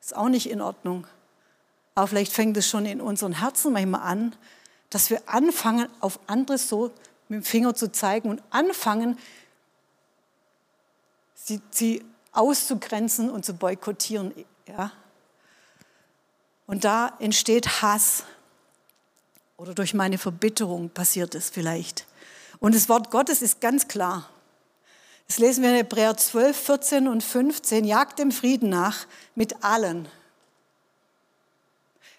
Ist 0.00 0.14
auch 0.14 0.28
nicht 0.28 0.48
in 0.48 0.60
Ordnung. 0.60 1.08
Aber 1.96 2.06
vielleicht 2.06 2.32
fängt 2.32 2.56
es 2.56 2.68
schon 2.68 2.86
in 2.86 3.00
unseren 3.00 3.32
Herzen 3.32 3.72
manchmal 3.72 4.02
an, 4.02 4.36
dass 4.90 5.10
wir 5.10 5.20
anfangen, 5.26 5.88
auf 5.98 6.20
andere 6.28 6.56
so 6.56 6.92
mit 7.28 7.40
dem 7.40 7.42
Finger 7.42 7.74
zu 7.74 7.90
zeigen 7.90 8.30
und 8.30 8.40
anfangen, 8.50 9.18
sie, 11.34 11.60
sie 11.72 12.04
auszugrenzen 12.30 13.28
und 13.28 13.44
zu 13.44 13.54
boykottieren. 13.54 14.32
Ja? 14.68 14.92
Und 16.68 16.84
da 16.84 17.16
entsteht 17.18 17.82
Hass. 17.82 18.24
oder 19.56 19.74
durch 19.74 19.94
meine 19.94 20.18
Verbitterung 20.18 20.90
passiert 20.90 21.34
es 21.34 21.50
vielleicht. 21.50 22.06
Und 22.60 22.74
das 22.74 22.88
Wort 22.88 23.10
Gottes 23.10 23.42
ist 23.42 23.60
ganz 23.60 23.88
klar. 23.88 24.28
Das 25.26 25.38
lesen 25.38 25.62
wir 25.62 25.70
in 25.70 25.76
Hebräer 25.76 26.16
12, 26.16 26.56
14 26.56 27.08
und 27.08 27.24
15. 27.24 27.84
Jagt 27.84 28.18
dem 28.18 28.30
Frieden 28.30 28.68
nach 28.68 29.06
mit 29.34 29.64
allen. 29.64 30.08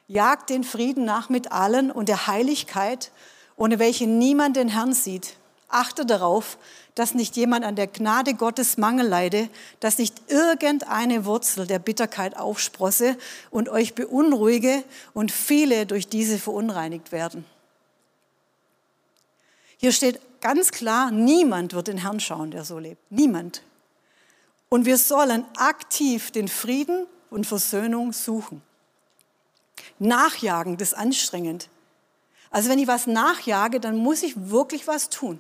Jagt 0.08 0.50
den 0.50 0.64
Frieden 0.64 1.06
nach 1.06 1.30
mit 1.30 1.52
allen 1.52 1.92
und 1.92 2.10
der 2.10 2.26
Heiligkeit, 2.26 3.12
ohne 3.56 3.78
welche 3.78 4.08
niemand 4.08 4.58
den 4.58 4.70
Herrn 4.70 4.94
sieht. 4.94 5.38
Achte 5.68 6.08
darauf, 6.08 6.58
dass 7.00 7.14
nicht 7.14 7.38
jemand 7.38 7.64
an 7.64 7.78
der 7.78 7.88
Gnade 7.88 8.34
Gottes 8.34 8.78
Mangel 8.78 9.08
leide, 9.08 9.48
dass 9.80 10.00
nicht 10.00 10.16
irgendeine 10.28 11.24
Wurzel 11.24 11.66
der 11.66 11.80
Bitterkeit 11.80 12.36
aufsprosse 12.36 13.16
und 13.52 13.70
euch 13.70 13.96
beunruhige 13.96 14.84
und 15.14 15.32
viele 15.32 15.86
durch 15.86 16.10
diese 16.10 16.38
verunreinigt 16.38 17.14
werden. 17.14 17.46
Hier 19.78 19.94
steht 19.94 20.20
ganz 20.42 20.72
klar, 20.72 21.10
niemand 21.10 21.74
wird 21.74 21.88
den 21.88 22.00
Herrn 22.00 22.20
schauen, 22.20 22.52
der 22.52 22.66
so 22.66 22.80
lebt. 22.80 23.02
Niemand. 23.10 23.62
Und 24.68 24.86
wir 24.86 24.98
sollen 24.98 25.46
aktiv 25.56 26.32
den 26.32 26.50
Frieden 26.50 27.08
und 27.30 27.48
Versöhnung 27.48 28.12
suchen. 28.12 28.62
Nachjagen, 30.00 30.76
das 30.76 30.90
ist 30.90 30.98
anstrengend. 30.98 31.70
Also 32.52 32.70
wenn 32.70 32.78
ich 32.78 32.88
was 32.88 33.08
nachjage, 33.08 33.80
dann 33.80 33.96
muss 33.96 34.22
ich 34.22 34.34
wirklich 34.50 34.86
was 34.86 35.10
tun. 35.10 35.40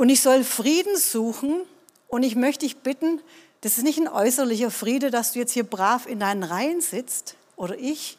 Und 0.00 0.08
ich 0.08 0.22
soll 0.22 0.44
Frieden 0.44 0.96
suchen 0.96 1.60
und 2.08 2.22
ich 2.22 2.34
möchte 2.34 2.64
dich 2.64 2.78
bitten, 2.78 3.20
das 3.60 3.76
ist 3.76 3.84
nicht 3.84 3.98
ein 3.98 4.08
äußerlicher 4.08 4.70
Friede, 4.70 5.10
dass 5.10 5.32
du 5.32 5.40
jetzt 5.40 5.52
hier 5.52 5.62
brav 5.62 6.06
in 6.06 6.20
deinen 6.20 6.42
Reihen 6.42 6.80
sitzt 6.80 7.36
oder 7.54 7.76
ich, 7.76 8.16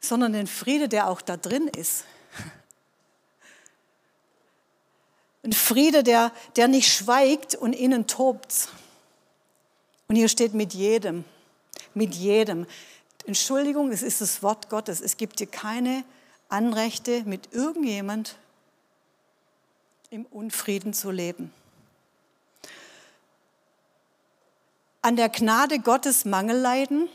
sondern 0.00 0.32
den 0.32 0.46
Friede, 0.46 0.88
der 0.88 1.10
auch 1.10 1.20
da 1.20 1.36
drin 1.36 1.68
ist. 1.68 2.04
Ein 5.44 5.52
Friede, 5.52 6.02
der, 6.02 6.32
der 6.56 6.68
nicht 6.68 6.90
schweigt 6.90 7.54
und 7.54 7.74
innen 7.74 8.06
tobt. 8.06 8.68
Und 10.08 10.16
hier 10.16 10.30
steht 10.30 10.54
mit 10.54 10.72
jedem, 10.72 11.26
mit 11.92 12.14
jedem. 12.14 12.66
Entschuldigung, 13.26 13.92
es 13.92 14.02
ist 14.02 14.22
das 14.22 14.42
Wort 14.42 14.70
Gottes. 14.70 15.02
Es 15.02 15.18
gibt 15.18 15.38
dir 15.38 15.48
keine 15.48 16.02
Anrechte, 16.48 17.24
mit 17.26 17.52
irgendjemand 17.52 18.36
im 20.16 20.24
Unfrieden 20.24 20.94
zu 20.94 21.10
leben. 21.10 21.52
An 25.02 25.14
der 25.16 25.28
Gnade 25.28 25.78
Gottes 25.78 26.24
Mangel 26.24 26.56
leiden. 26.58 27.10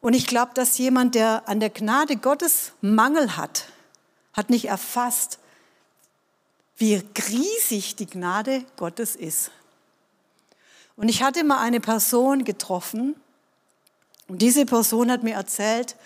Und 0.00 0.14
ich 0.14 0.28
glaube, 0.28 0.52
dass 0.54 0.78
jemand, 0.78 1.16
der 1.16 1.48
an 1.48 1.58
der 1.58 1.70
Gnade 1.70 2.16
Gottes 2.16 2.74
Mangel 2.80 3.36
hat, 3.36 3.64
hat 4.32 4.50
nicht 4.50 4.66
erfasst, 4.66 5.40
wie 6.76 7.02
riesig 7.28 7.96
die 7.96 8.06
Gnade 8.06 8.64
Gottes 8.76 9.16
ist. 9.16 9.50
Und 10.94 11.08
ich 11.08 11.24
hatte 11.24 11.42
mal 11.42 11.58
eine 11.58 11.80
Person 11.80 12.44
getroffen 12.44 13.16
und 14.28 14.42
diese 14.42 14.64
Person 14.64 15.10
hat 15.10 15.24
mir 15.24 15.34
erzählt, 15.34 15.96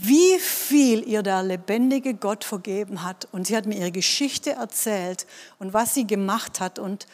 wie 0.00 0.38
viel 0.38 1.06
ihr 1.06 1.22
der 1.22 1.42
lebendige 1.42 2.14
Gott 2.14 2.44
vergeben 2.44 3.02
hat. 3.02 3.28
Und 3.32 3.46
sie 3.46 3.56
hat 3.56 3.66
mir 3.66 3.76
ihre 3.76 3.92
Geschichte 3.92 4.52
erzählt 4.52 5.26
und 5.58 5.74
was 5.74 5.94
sie 5.94 6.06
gemacht 6.06 6.60
hat 6.60 6.78
und 6.78 7.06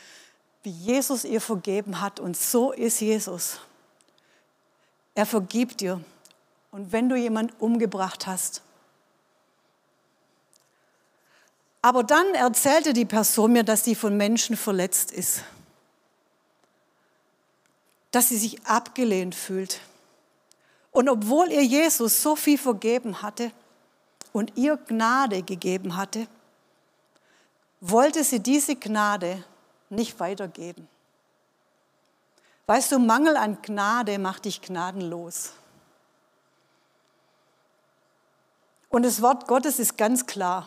wie 0.62 0.71
Jesus 0.71 1.25
ihr 1.25 1.41
vergeben 1.41 2.01
hat. 2.01 2.21
Und 2.21 2.37
so 2.37 2.73
ist 2.73 3.01
Jesus. 3.01 3.59
Er 5.14 5.27
vergibt 5.27 5.81
dir. 5.81 6.03
Und 6.71 6.93
wenn 6.93 7.09
du 7.09 7.17
jemanden 7.17 7.55
umgebracht 7.59 8.27
hast. 8.27 8.62
Aber 11.81 12.05
dann 12.05 12.35
erzählte 12.35 12.93
die 12.93 13.07
Person 13.07 13.53
mir, 13.53 13.64
dass 13.64 13.85
sie 13.85 13.95
von 13.95 14.17
Menschen 14.17 14.57
verletzt 14.57 15.11
ist. 15.11 15.43
Dass 18.11 18.29
sie 18.29 18.37
sich 18.37 18.67
abgelehnt 18.67 19.35
fühlt 19.35 19.81
und 20.90 21.09
obwohl 21.09 21.53
ihr 21.53 21.64
Jesus 21.64 22.22
so 22.22 22.37
viel 22.37 22.59
vergeben 22.59 23.22
hatte 23.22 23.53
und 24.33 24.57
ihr 24.57 24.77
Gnade 24.77 25.42
gegeben 25.42 25.96
hatte, 25.96 26.27
wollte 27.81 28.24
sie 28.24 28.40
diese 28.40 28.77
Gnade 28.77 29.44
nicht 29.90 30.18
weitergeben. 30.20 30.88
Weißt 32.66 32.92
du, 32.92 32.98
Mangel 32.98 33.37
an 33.37 33.62
Gnade 33.62 34.18
macht 34.18 34.44
dich 34.44 34.61
gnadenlos. 34.61 35.53
Und 38.90 39.05
das 39.05 39.22
Wort 39.22 39.46
Gottes 39.46 39.79
ist 39.79 39.96
ganz 39.96 40.27
klar, 40.27 40.66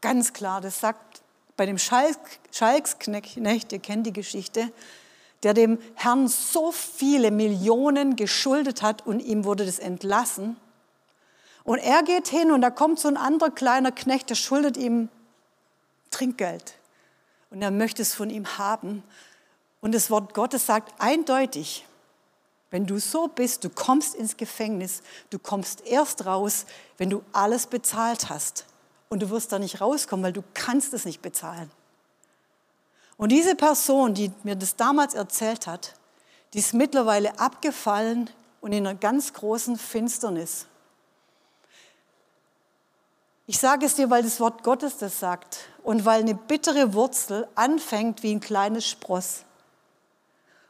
ganz 0.00 0.32
klar. 0.32 0.60
Das 0.60 0.80
sagt 0.80 1.22
bei 1.56 1.66
dem 1.66 1.78
Schalksknecht, 1.78 3.72
ihr 3.72 3.78
kennt 3.78 4.06
die 4.06 4.12
Geschichte, 4.12 4.72
der 5.42 5.54
dem 5.54 5.78
Herrn 5.94 6.28
so 6.28 6.72
viele 6.72 7.30
Millionen 7.30 8.16
geschuldet 8.16 8.82
hat 8.82 9.06
und 9.06 9.20
ihm 9.20 9.44
wurde 9.44 9.64
das 9.64 9.78
entlassen. 9.78 10.56
Und 11.64 11.78
er 11.78 12.02
geht 12.02 12.28
hin 12.28 12.50
und 12.50 12.62
da 12.62 12.70
kommt 12.70 12.98
so 12.98 13.08
ein 13.08 13.16
anderer 13.16 13.50
kleiner 13.50 13.92
Knecht, 13.92 14.30
der 14.30 14.34
schuldet 14.34 14.76
ihm 14.76 15.08
Trinkgeld. 16.10 16.74
Und 17.50 17.62
er 17.62 17.70
möchte 17.70 18.02
es 18.02 18.14
von 18.14 18.30
ihm 18.30 18.58
haben. 18.58 19.02
Und 19.80 19.94
das 19.94 20.10
Wort 20.10 20.34
Gottes 20.34 20.66
sagt 20.66 20.94
eindeutig, 20.98 21.86
wenn 22.70 22.86
du 22.86 22.98
so 22.98 23.28
bist, 23.28 23.64
du 23.64 23.70
kommst 23.70 24.14
ins 24.14 24.36
Gefängnis, 24.36 25.02
du 25.30 25.38
kommst 25.38 25.86
erst 25.86 26.26
raus, 26.26 26.66
wenn 26.98 27.10
du 27.10 27.22
alles 27.32 27.66
bezahlt 27.66 28.28
hast. 28.28 28.66
Und 29.08 29.22
du 29.22 29.30
wirst 29.30 29.52
da 29.52 29.58
nicht 29.58 29.80
rauskommen, 29.80 30.24
weil 30.24 30.34
du 30.34 30.44
kannst 30.52 30.92
es 30.92 31.06
nicht 31.06 31.22
bezahlen. 31.22 31.70
Und 33.18 33.30
diese 33.30 33.56
Person, 33.56 34.14
die 34.14 34.32
mir 34.44 34.56
das 34.56 34.76
damals 34.76 35.12
erzählt 35.12 35.66
hat, 35.66 35.94
die 36.54 36.60
ist 36.60 36.72
mittlerweile 36.72 37.38
abgefallen 37.38 38.30
und 38.60 38.72
in 38.72 38.86
einer 38.86 38.98
ganz 38.98 39.34
großen 39.34 39.76
Finsternis. 39.76 40.66
Ich 43.46 43.58
sage 43.58 43.86
es 43.86 43.96
dir, 43.96 44.08
weil 44.08 44.22
das 44.22 44.40
Wort 44.40 44.62
Gottes 44.62 44.98
das 44.98 45.18
sagt 45.18 45.58
und 45.82 46.04
weil 46.04 46.20
eine 46.20 46.34
bittere 46.34 46.94
Wurzel 46.94 47.48
anfängt 47.54 48.22
wie 48.22 48.30
ein 48.32 48.40
kleines 48.40 48.86
Spross. 48.86 49.44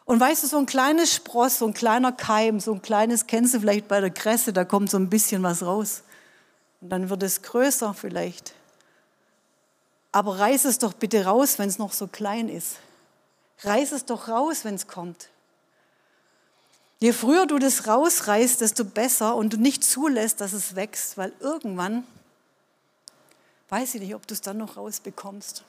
Und 0.04 0.18
weißt 0.18 0.42
du, 0.42 0.46
so 0.46 0.56
ein 0.58 0.66
kleines 0.66 1.12
Spross, 1.12 1.58
so 1.58 1.66
ein 1.66 1.74
kleiner 1.74 2.12
Keim, 2.12 2.60
so 2.60 2.72
ein 2.72 2.80
kleines, 2.80 3.26
kennst 3.26 3.52
du 3.52 3.60
vielleicht 3.60 3.88
bei 3.88 4.00
der 4.00 4.10
Kresse, 4.10 4.54
da 4.54 4.64
kommt 4.64 4.90
so 4.90 4.96
ein 4.96 5.10
bisschen 5.10 5.42
was 5.42 5.62
raus. 5.62 6.02
Und 6.80 6.88
dann 6.88 7.10
wird 7.10 7.22
es 7.24 7.42
größer 7.42 7.92
vielleicht. 7.92 8.54
Aber 10.12 10.38
reiß 10.38 10.64
es 10.64 10.78
doch 10.78 10.92
bitte 10.92 11.24
raus, 11.24 11.58
wenn 11.58 11.68
es 11.68 11.78
noch 11.78 11.92
so 11.92 12.06
klein 12.06 12.48
ist. 12.48 12.76
Reiß 13.60 13.92
es 13.92 14.04
doch 14.04 14.28
raus, 14.28 14.64
wenn 14.64 14.74
es 14.74 14.86
kommt. 14.86 15.28
Je 17.00 17.12
früher 17.12 17.46
du 17.46 17.58
das 17.58 17.86
rausreißt, 17.86 18.60
desto 18.60 18.84
besser 18.84 19.36
und 19.36 19.52
du 19.52 19.56
nicht 19.56 19.84
zulässt, 19.84 20.40
dass 20.40 20.52
es 20.52 20.74
wächst, 20.74 21.16
weil 21.16 21.32
irgendwann 21.40 22.04
weiß 23.68 23.94
ich 23.94 24.00
nicht, 24.00 24.14
ob 24.14 24.26
du 24.26 24.34
es 24.34 24.40
dann 24.40 24.58
noch 24.58 24.76
rausbekommst. 24.76 25.62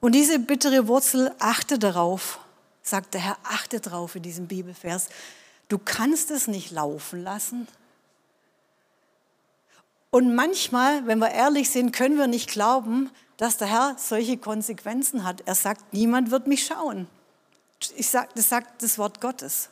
Und 0.00 0.12
diese 0.12 0.38
bittere 0.38 0.86
Wurzel, 0.86 1.34
achte 1.38 1.78
darauf, 1.78 2.38
sagt 2.82 3.14
der 3.14 3.20
Herr, 3.20 3.38
achte 3.42 3.80
darauf 3.80 4.14
in 4.14 4.22
diesem 4.22 4.46
Bibelvers. 4.46 5.08
Du 5.68 5.78
kannst 5.78 6.30
es 6.30 6.46
nicht 6.46 6.70
laufen 6.70 7.22
lassen. 7.24 7.66
Und 10.10 10.34
manchmal, 10.34 11.06
wenn 11.06 11.18
wir 11.18 11.30
ehrlich 11.30 11.70
sind, 11.70 11.92
können 11.92 12.16
wir 12.16 12.26
nicht 12.26 12.50
glauben, 12.50 13.10
dass 13.36 13.56
der 13.56 13.68
Herr 13.68 13.96
solche 13.98 14.36
Konsequenzen 14.36 15.24
hat. 15.24 15.42
Er 15.46 15.54
sagt, 15.54 15.92
niemand 15.92 16.30
wird 16.30 16.46
mich 16.46 16.66
schauen. 16.66 17.06
Ich 17.96 18.08
sag, 18.08 18.34
das 18.34 18.48
sagt 18.48 18.82
das 18.82 18.98
Wort 18.98 19.20
Gottes. 19.20 19.70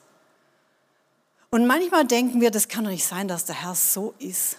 Und 1.51 1.67
manchmal 1.67 2.07
denken 2.07 2.41
wir, 2.41 2.51
das 2.51 2.69
kann 2.69 2.85
doch 2.85 2.91
nicht 2.91 3.07
sein, 3.07 3.29
dass 3.29 3.45
der 3.45 3.63
Herr 3.63 3.75
so 3.75 4.15
ist. 4.19 4.59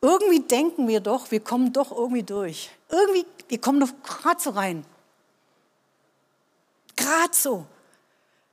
Irgendwie 0.00 0.40
denken 0.40 0.88
wir 0.88 1.00
doch, 1.00 1.30
wir 1.30 1.40
kommen 1.40 1.72
doch 1.72 1.90
irgendwie 1.92 2.22
durch. 2.22 2.70
Irgendwie, 2.88 3.26
wir 3.48 3.60
kommen 3.60 3.80
doch 3.80 3.90
gerade 4.02 4.40
so 4.40 4.50
rein. 4.50 4.84
Gerade 6.96 7.34
so. 7.34 7.66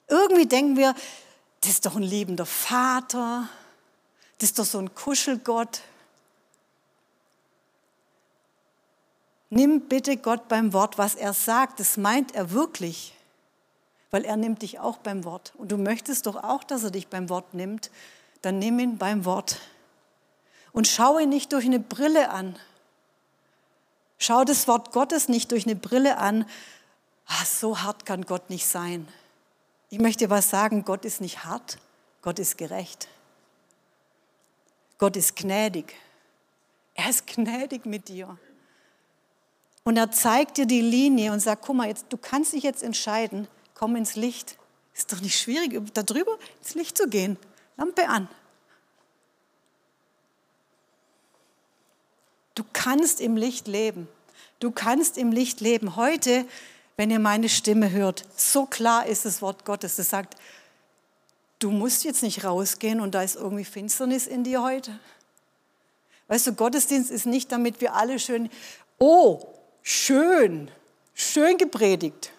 Irgendwie 0.08 0.46
denken 0.46 0.78
wir, 0.78 0.94
das 1.62 1.72
ist 1.72 1.86
doch 1.86 1.96
ein 1.96 2.04
liebender 2.04 2.46
Vater, 2.46 3.48
das 4.38 4.50
ist 4.50 4.60
doch 4.60 4.66
so 4.66 4.80
ein 4.80 4.94
Kuschelgott, 4.94 5.82
Nimm 9.54 9.82
bitte 9.82 10.16
Gott 10.16 10.48
beim 10.48 10.72
Wort, 10.72 10.98
was 10.98 11.14
er 11.14 11.34
sagt. 11.34 11.82
Das 11.82 11.98
meint 11.98 12.34
er 12.34 12.52
wirklich. 12.52 13.14
Weil 14.10 14.24
er 14.24 14.38
nimmt 14.38 14.62
dich 14.62 14.80
auch 14.80 14.98
beim 14.98 15.26
Wort. 15.26 15.52
Und 15.58 15.74
du 15.74 15.78
möchtest 15.78 16.26
doch 16.26 16.38
auch, 16.38 16.64
dass 16.64 16.84
er 16.84 16.92
dich 16.92 17.10
beim 17.10 17.28
Wort 17.30 17.54
nimmt. 17.54 17.92
Dann 18.42 18.60
nimm 18.60 18.80
ihn 18.80 18.98
beim 18.98 19.26
Wort. 19.26 19.60
Und 20.72 20.88
schau 20.88 21.20
ihn 21.20 21.28
nicht 21.28 21.52
durch 21.52 21.66
eine 21.66 21.82
Brille 21.82 22.30
an. 22.30 22.56
Schau 24.18 24.46
das 24.46 24.70
Wort 24.70 24.94
Gottes 24.94 25.28
nicht 25.28 25.52
durch 25.52 25.66
eine 25.66 25.76
Brille 25.76 26.18
an. 26.18 26.46
Ach, 27.26 27.46
so 27.46 27.82
hart 27.82 28.06
kann 28.06 28.26
Gott 28.26 28.50
nicht 28.50 28.66
sein. 28.66 29.06
Ich 29.90 30.00
möchte 30.00 30.30
was 30.30 30.50
sagen, 30.50 30.86
Gott 30.86 31.04
ist 31.04 31.20
nicht 31.20 31.44
hart, 31.44 31.78
Gott 32.22 32.40
ist 32.40 32.58
gerecht. 32.58 33.10
Gott 34.98 35.18
ist 35.18 35.36
gnädig. 35.36 35.94
Er 36.94 37.10
ist 37.10 37.28
gnädig 37.28 37.86
mit 37.86 38.08
dir. 38.08 38.38
Und 39.92 39.98
er 39.98 40.10
zeigt 40.10 40.56
dir 40.56 40.66
die 40.66 40.80
Linie 40.80 41.34
und 41.34 41.42
sagt, 41.42 41.64
guck 41.66 41.76
mal, 41.76 41.90
jetzt, 41.90 42.06
du 42.08 42.16
kannst 42.16 42.54
dich 42.54 42.64
jetzt 42.64 42.82
entscheiden, 42.82 43.50
komm 43.74 43.98
ins 43.98 44.16
Licht. 44.16 44.58
Ist 44.96 45.12
doch 45.12 45.20
nicht 45.20 45.38
schwierig, 45.38 45.78
da 45.94 46.02
drüber 46.02 46.38
ins 46.60 46.76
Licht 46.76 46.98
zu 46.98 47.10
gehen. 47.10 47.36
Lampe 47.76 48.08
an. 48.08 48.30
Du 52.56 52.64
kannst 52.72 53.20
im 53.20 53.36
Licht 53.36 53.68
leben. 53.68 54.08
Du 54.62 54.72
kannst 54.72 55.18
im 55.18 55.34
Licht 55.34 55.60
leben. 55.60 55.98
Heute, 55.98 56.46
wenn 56.96 57.12
ihr 57.12 57.20
meine 57.20 57.50
Stimme 57.50 57.92
hört, 57.92 58.24
so 58.38 58.66
klar 58.66 59.08
ist 59.08 59.26
das 59.26 59.42
Wort 59.42 59.66
Gottes. 59.66 59.98
Das 59.98 60.10
sagt, 60.10 60.38
du 61.60 61.70
musst 61.70 62.06
jetzt 62.06 62.24
nicht 62.24 62.46
rausgehen 62.46 63.02
und 63.02 63.14
da 63.14 63.24
ist 63.24 63.36
irgendwie 63.36 63.66
Finsternis 63.66 64.26
in 64.26 64.46
dir 64.46 64.64
heute. 64.64 64.98
Weißt 66.30 66.48
du, 66.48 66.54
Gottesdienst 66.54 67.12
ist 67.12 67.26
nicht, 67.26 67.52
damit 67.52 67.82
wir 67.82 67.94
alle 67.94 68.20
schön, 68.20 68.50
oh, 68.98 69.58
schön, 69.84 70.70
schön 71.14 71.58
gepredigt, 71.58 72.32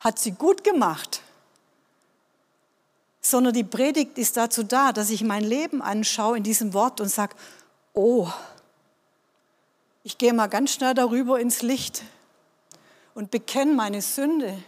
hat 0.00 0.18
sie 0.18 0.32
gut 0.32 0.64
gemacht, 0.64 1.22
sondern 3.20 3.54
die 3.54 3.64
Predigt 3.64 4.18
ist 4.18 4.36
dazu 4.36 4.62
da, 4.62 4.92
dass 4.92 5.10
ich 5.10 5.24
mein 5.24 5.44
Leben 5.44 5.80
anschaue 5.80 6.36
in 6.36 6.42
diesem 6.42 6.74
Wort 6.74 7.00
und 7.00 7.08
sage, 7.08 7.34
oh, 7.94 8.30
ich 10.02 10.18
gehe 10.18 10.34
mal 10.34 10.48
ganz 10.48 10.74
schnell 10.74 10.92
darüber 10.94 11.40
ins 11.40 11.62
Licht 11.62 12.02
und 13.14 13.30
bekenne 13.30 13.72
meine 13.72 14.02
Sünde 14.02 14.62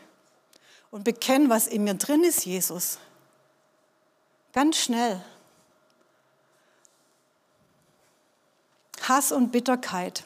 und 0.90 1.04
bekenne, 1.04 1.50
was 1.50 1.66
in 1.66 1.84
mir 1.84 1.94
drin 1.94 2.24
ist, 2.24 2.46
Jesus. 2.46 2.98
Ganz 4.54 4.78
schnell. 4.78 5.22
Hass 9.02 9.32
und 9.32 9.52
Bitterkeit. 9.52 10.24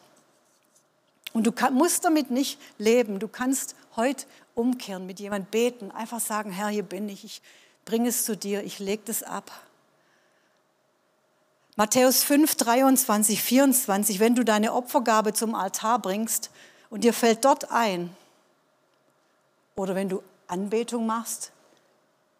Und 1.32 1.46
du 1.46 1.52
kann, 1.52 1.74
musst 1.74 2.04
damit 2.04 2.30
nicht 2.30 2.58
leben. 2.78 3.18
Du 3.18 3.28
kannst 3.28 3.76
heute 3.96 4.26
umkehren, 4.54 5.06
mit 5.06 5.20
jemand 5.20 5.50
beten, 5.50 5.90
einfach 5.90 6.20
sagen, 6.20 6.50
Herr, 6.50 6.68
hier 6.68 6.82
bin 6.82 7.08
ich, 7.08 7.24
ich 7.24 7.42
bringe 7.84 8.08
es 8.08 8.24
zu 8.24 8.36
dir, 8.36 8.62
ich 8.62 8.78
lege 8.78 9.02
das 9.06 9.22
ab. 9.22 9.50
Matthäus 11.76 12.22
5, 12.24 12.56
23, 12.56 13.42
24, 13.42 14.20
wenn 14.20 14.34
du 14.34 14.44
deine 14.44 14.74
Opfergabe 14.74 15.32
zum 15.32 15.54
Altar 15.54 15.98
bringst 15.98 16.50
und 16.90 17.04
dir 17.04 17.14
fällt 17.14 17.44
dort 17.44 17.70
ein, 17.70 18.14
oder 19.76 19.94
wenn 19.94 20.08
du 20.08 20.22
Anbetung 20.46 21.06
machst, 21.06 21.52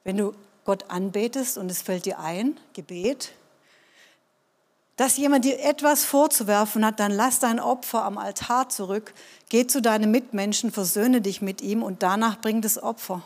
wenn 0.05 0.16
du 0.16 0.35
Gott 0.64 0.90
anbetest 0.90 1.57
und 1.57 1.70
es 1.70 1.81
fällt 1.81 2.05
dir 2.05 2.18
ein, 2.18 2.59
Gebet, 2.74 3.33
dass 5.00 5.16
jemand 5.16 5.46
dir 5.46 5.58
etwas 5.64 6.04
vorzuwerfen 6.04 6.84
hat, 6.84 7.00
dann 7.00 7.10
lass 7.10 7.38
dein 7.38 7.58
Opfer 7.58 8.04
am 8.04 8.18
Altar 8.18 8.68
zurück, 8.68 9.14
geh 9.48 9.66
zu 9.66 9.80
deinen 9.80 10.10
Mitmenschen, 10.10 10.70
versöhne 10.70 11.22
dich 11.22 11.40
mit 11.40 11.62
ihm 11.62 11.82
und 11.82 12.02
danach 12.02 12.38
bring 12.38 12.60
das 12.60 12.82
Opfer. 12.82 13.22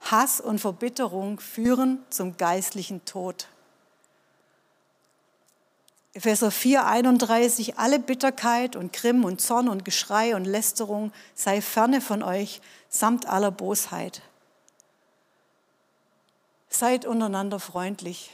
Hass 0.00 0.40
und 0.40 0.60
Verbitterung 0.60 1.40
führen 1.40 1.98
zum 2.08 2.38
geistlichen 2.38 3.04
Tod. 3.04 3.48
Epheser 6.14 6.50
4, 6.50 6.86
31, 6.86 7.78
alle 7.78 7.98
Bitterkeit 7.98 8.76
und 8.76 8.94
Grimm 8.94 9.26
und 9.26 9.42
Zorn 9.42 9.68
und 9.68 9.84
Geschrei 9.84 10.34
und 10.34 10.46
Lästerung 10.46 11.12
sei 11.34 11.60
ferne 11.60 12.00
von 12.00 12.22
euch, 12.22 12.62
samt 12.88 13.26
aller 13.26 13.50
Bosheit. 13.50 14.22
Seid 16.70 17.04
untereinander 17.04 17.60
freundlich, 17.60 18.30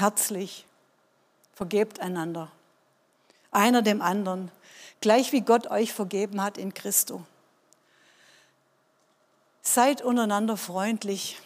herzlich, 0.00 0.66
vergebt 1.54 2.00
einander, 2.00 2.50
einer 3.50 3.82
dem 3.82 4.00
anderen, 4.00 4.50
gleich 5.00 5.32
wie 5.32 5.42
Gott 5.42 5.70
euch 5.70 5.92
vergeben 5.92 6.42
hat 6.42 6.56
in 6.56 6.72
Christo. 6.72 7.24
Seid 9.62 10.02
untereinander 10.02 10.56
freundlich. 10.56 11.38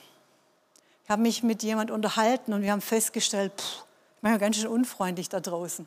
Ich 1.04 1.10
habe 1.10 1.22
mich 1.22 1.42
mit 1.42 1.62
jemand 1.62 1.90
unterhalten 1.90 2.52
und 2.52 2.62
wir 2.62 2.70
haben 2.70 2.80
festgestellt, 2.80 3.52
pff, 3.56 3.84
manchmal 4.20 4.38
ganz 4.38 4.56
schön 4.56 4.68
unfreundlich 4.68 5.28
da 5.28 5.40
draußen. 5.40 5.86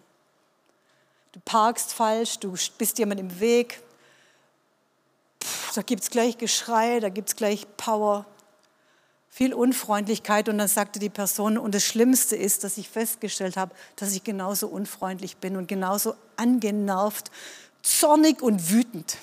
Du 1.32 1.40
parkst 1.40 1.94
falsch, 1.94 2.40
du 2.40 2.56
bist 2.78 3.00
jemand 3.00 3.20
im 3.20 3.40
Weg. 3.40 3.82
Pff, 5.42 5.74
da 5.74 5.82
gibt 5.82 6.04
es 6.04 6.10
gleich 6.10 6.38
Geschrei, 6.38 7.00
da 7.00 7.10
gibt 7.10 7.30
es 7.30 7.36
gleich 7.36 7.66
Power 7.78 8.26
viel 9.38 9.54
Unfreundlichkeit 9.54 10.50
und 10.50 10.58
dann 10.58 10.68
sagte 10.68 10.98
die 10.98 11.12
Person, 11.12 11.60
und 11.60 11.76
das 11.76 11.86
Schlimmste 11.86 12.36
ist, 12.36 12.64
dass 12.64 12.76
ich 12.80 12.90
festgestellt 12.90 13.56
habe, 13.56 13.76
dass 13.96 14.16
ich 14.16 14.24
genauso 14.24 14.68
unfreundlich 14.68 15.38
bin 15.38 15.58
und 15.58 15.68
genauso 15.68 16.16
angenervt, 16.38 17.30
zornig 17.84 18.42
und 18.42 18.72
wütend. 18.72 19.20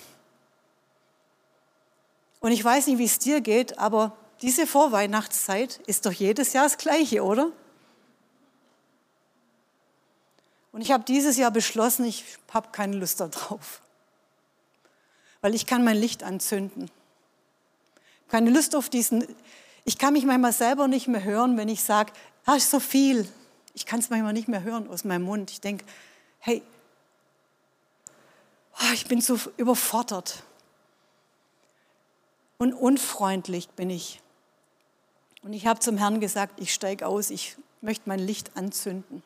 Und 2.38 2.52
ich 2.52 2.64
weiß 2.64 2.86
nicht, 2.86 2.98
wie 2.98 3.06
es 3.06 3.18
dir 3.18 3.40
geht, 3.40 3.76
aber 3.80 4.16
diese 4.40 4.68
Vorweihnachtszeit 4.68 5.80
ist 5.86 6.06
doch 6.06 6.12
jedes 6.12 6.52
Jahr 6.52 6.62
das 6.62 6.78
gleiche, 6.78 7.24
oder? 7.24 7.50
Und 10.70 10.80
ich 10.80 10.92
habe 10.92 11.02
dieses 11.02 11.36
Jahr 11.36 11.50
beschlossen, 11.50 12.04
ich 12.04 12.24
habe 12.52 12.68
keine 12.70 12.94
Lust 12.98 13.18
darauf, 13.18 13.80
weil 15.40 15.56
ich 15.56 15.66
kann 15.66 15.82
mein 15.82 15.96
Licht 15.96 16.22
anzünden. 16.22 16.88
Keine 18.28 18.50
Lust 18.50 18.76
auf 18.76 18.88
diesen 18.88 19.26
ich 19.84 19.98
kann 19.98 20.14
mich 20.14 20.24
manchmal 20.24 20.52
selber 20.52 20.88
nicht 20.88 21.08
mehr 21.08 21.22
hören, 21.22 21.56
wenn 21.56 21.68
ich 21.68 21.82
sage, 21.82 22.12
ah, 22.46 22.54
ist 22.54 22.70
so 22.70 22.80
viel. 22.80 23.28
Ich 23.74 23.86
kann 23.86 24.00
es 24.00 24.10
manchmal 24.10 24.32
nicht 24.32 24.48
mehr 24.48 24.62
hören 24.62 24.88
aus 24.88 25.04
meinem 25.04 25.22
Mund. 25.24 25.50
Ich 25.50 25.60
denke, 25.60 25.84
hey, 26.38 26.62
oh, 28.80 28.92
ich 28.94 29.06
bin 29.06 29.20
so 29.20 29.38
überfordert. 29.56 30.42
Und 32.56 32.72
unfreundlich 32.72 33.68
bin 33.70 33.90
ich. 33.90 34.20
Und 35.42 35.52
ich 35.52 35.66
habe 35.66 35.80
zum 35.80 35.98
Herrn 35.98 36.20
gesagt, 36.20 36.60
ich 36.60 36.72
steige 36.72 37.06
aus, 37.06 37.30
ich 37.30 37.56
möchte 37.82 38.08
mein 38.08 38.20
Licht 38.20 38.56
anzünden. 38.56 39.22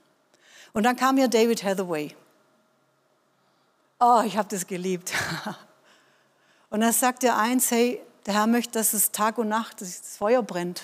Und 0.72 0.82
dann 0.82 0.96
kam 0.96 1.14
mir 1.14 1.28
David 1.28 1.62
Hathaway. 1.62 2.14
Oh, 4.00 4.22
ich 4.24 4.36
habe 4.36 4.48
das 4.48 4.66
geliebt. 4.66 5.12
Und 6.70 6.80
dann 6.80 6.92
sagt 6.92 7.24
er 7.24 7.38
eins, 7.38 7.70
hey, 7.70 8.00
der 8.26 8.34
Herr 8.34 8.46
möchte, 8.46 8.72
dass 8.72 8.92
es 8.92 9.12
Tag 9.12 9.38
und 9.38 9.48
Nacht 9.48 9.80
das 9.80 10.16
Feuer 10.16 10.42
brennt. 10.42 10.82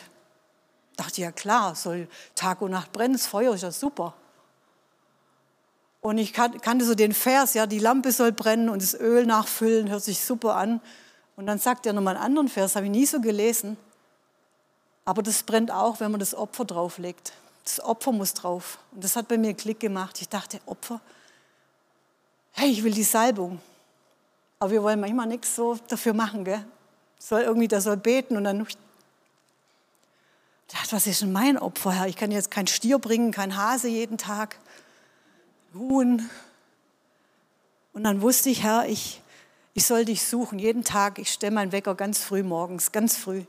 Ich 0.92 0.96
dachte, 0.96 1.20
ja 1.20 1.32
klar, 1.32 1.74
soll 1.74 2.08
Tag 2.34 2.62
und 2.62 2.70
Nacht 2.70 2.92
brennen, 2.92 3.14
das 3.14 3.26
Feuer 3.26 3.54
ist 3.54 3.62
ja 3.62 3.72
super. 3.72 4.14
Und 6.00 6.18
ich 6.18 6.32
kannte 6.32 6.84
so 6.84 6.94
den 6.94 7.14
Vers, 7.14 7.54
ja, 7.54 7.66
die 7.66 7.78
Lampe 7.78 8.12
soll 8.12 8.32
brennen 8.32 8.68
und 8.68 8.82
das 8.82 8.94
Öl 8.94 9.24
nachfüllen, 9.24 9.88
hört 9.88 10.04
sich 10.04 10.20
super 10.20 10.54
an. 10.54 10.80
Und 11.34 11.46
dann 11.46 11.58
sagt 11.58 11.86
er 11.86 11.92
nochmal 11.94 12.16
einen 12.16 12.24
anderen 12.24 12.48
Vers, 12.48 12.76
habe 12.76 12.86
ich 12.86 12.92
nie 12.92 13.06
so 13.06 13.20
gelesen. 13.20 13.76
Aber 15.06 15.22
das 15.22 15.42
brennt 15.42 15.70
auch, 15.70 16.00
wenn 16.00 16.10
man 16.10 16.20
das 16.20 16.34
Opfer 16.34 16.64
drauflegt. 16.64 17.32
Das 17.64 17.82
Opfer 17.82 18.12
muss 18.12 18.34
drauf. 18.34 18.78
Und 18.92 19.02
das 19.02 19.16
hat 19.16 19.28
bei 19.28 19.38
mir 19.38 19.54
Klick 19.54 19.80
gemacht. 19.80 20.20
Ich 20.20 20.28
dachte, 20.28 20.60
Opfer? 20.66 21.00
Hey, 22.52 22.70
ich 22.70 22.84
will 22.84 22.92
die 22.92 23.02
Salbung. 23.02 23.60
Aber 24.58 24.70
wir 24.70 24.82
wollen 24.82 25.00
manchmal 25.00 25.26
nichts 25.26 25.56
so 25.56 25.78
dafür 25.88 26.12
machen, 26.12 26.44
gell? 26.44 26.64
Soll 27.24 27.40
irgendwie, 27.40 27.68
der 27.68 27.80
soll 27.80 27.96
beten 27.96 28.36
und 28.36 28.44
dann 28.44 28.58
dachte, 30.68 30.92
was 30.92 31.06
ist 31.06 31.22
denn 31.22 31.32
mein 31.32 31.56
Opfer, 31.56 31.92
Herr? 31.92 32.06
Ich 32.06 32.16
kann 32.16 32.30
jetzt 32.30 32.50
kein 32.50 32.66
Stier 32.66 32.98
bringen, 32.98 33.32
kein 33.32 33.56
Hase 33.56 33.88
jeden 33.88 34.18
Tag, 34.18 34.58
Huhn. 35.72 36.28
Und 37.94 38.04
dann 38.04 38.20
wusste 38.20 38.50
ich, 38.50 38.62
Herr, 38.62 38.86
ich, 38.86 39.22
ich 39.72 39.86
soll 39.86 40.04
dich 40.04 40.22
suchen, 40.22 40.58
jeden 40.58 40.84
Tag. 40.84 41.18
Ich 41.18 41.32
stelle 41.32 41.54
meinen 41.54 41.72
Wecker 41.72 41.94
ganz 41.94 42.22
früh 42.22 42.42
morgens, 42.42 42.92
ganz 42.92 43.16
früh. 43.16 43.44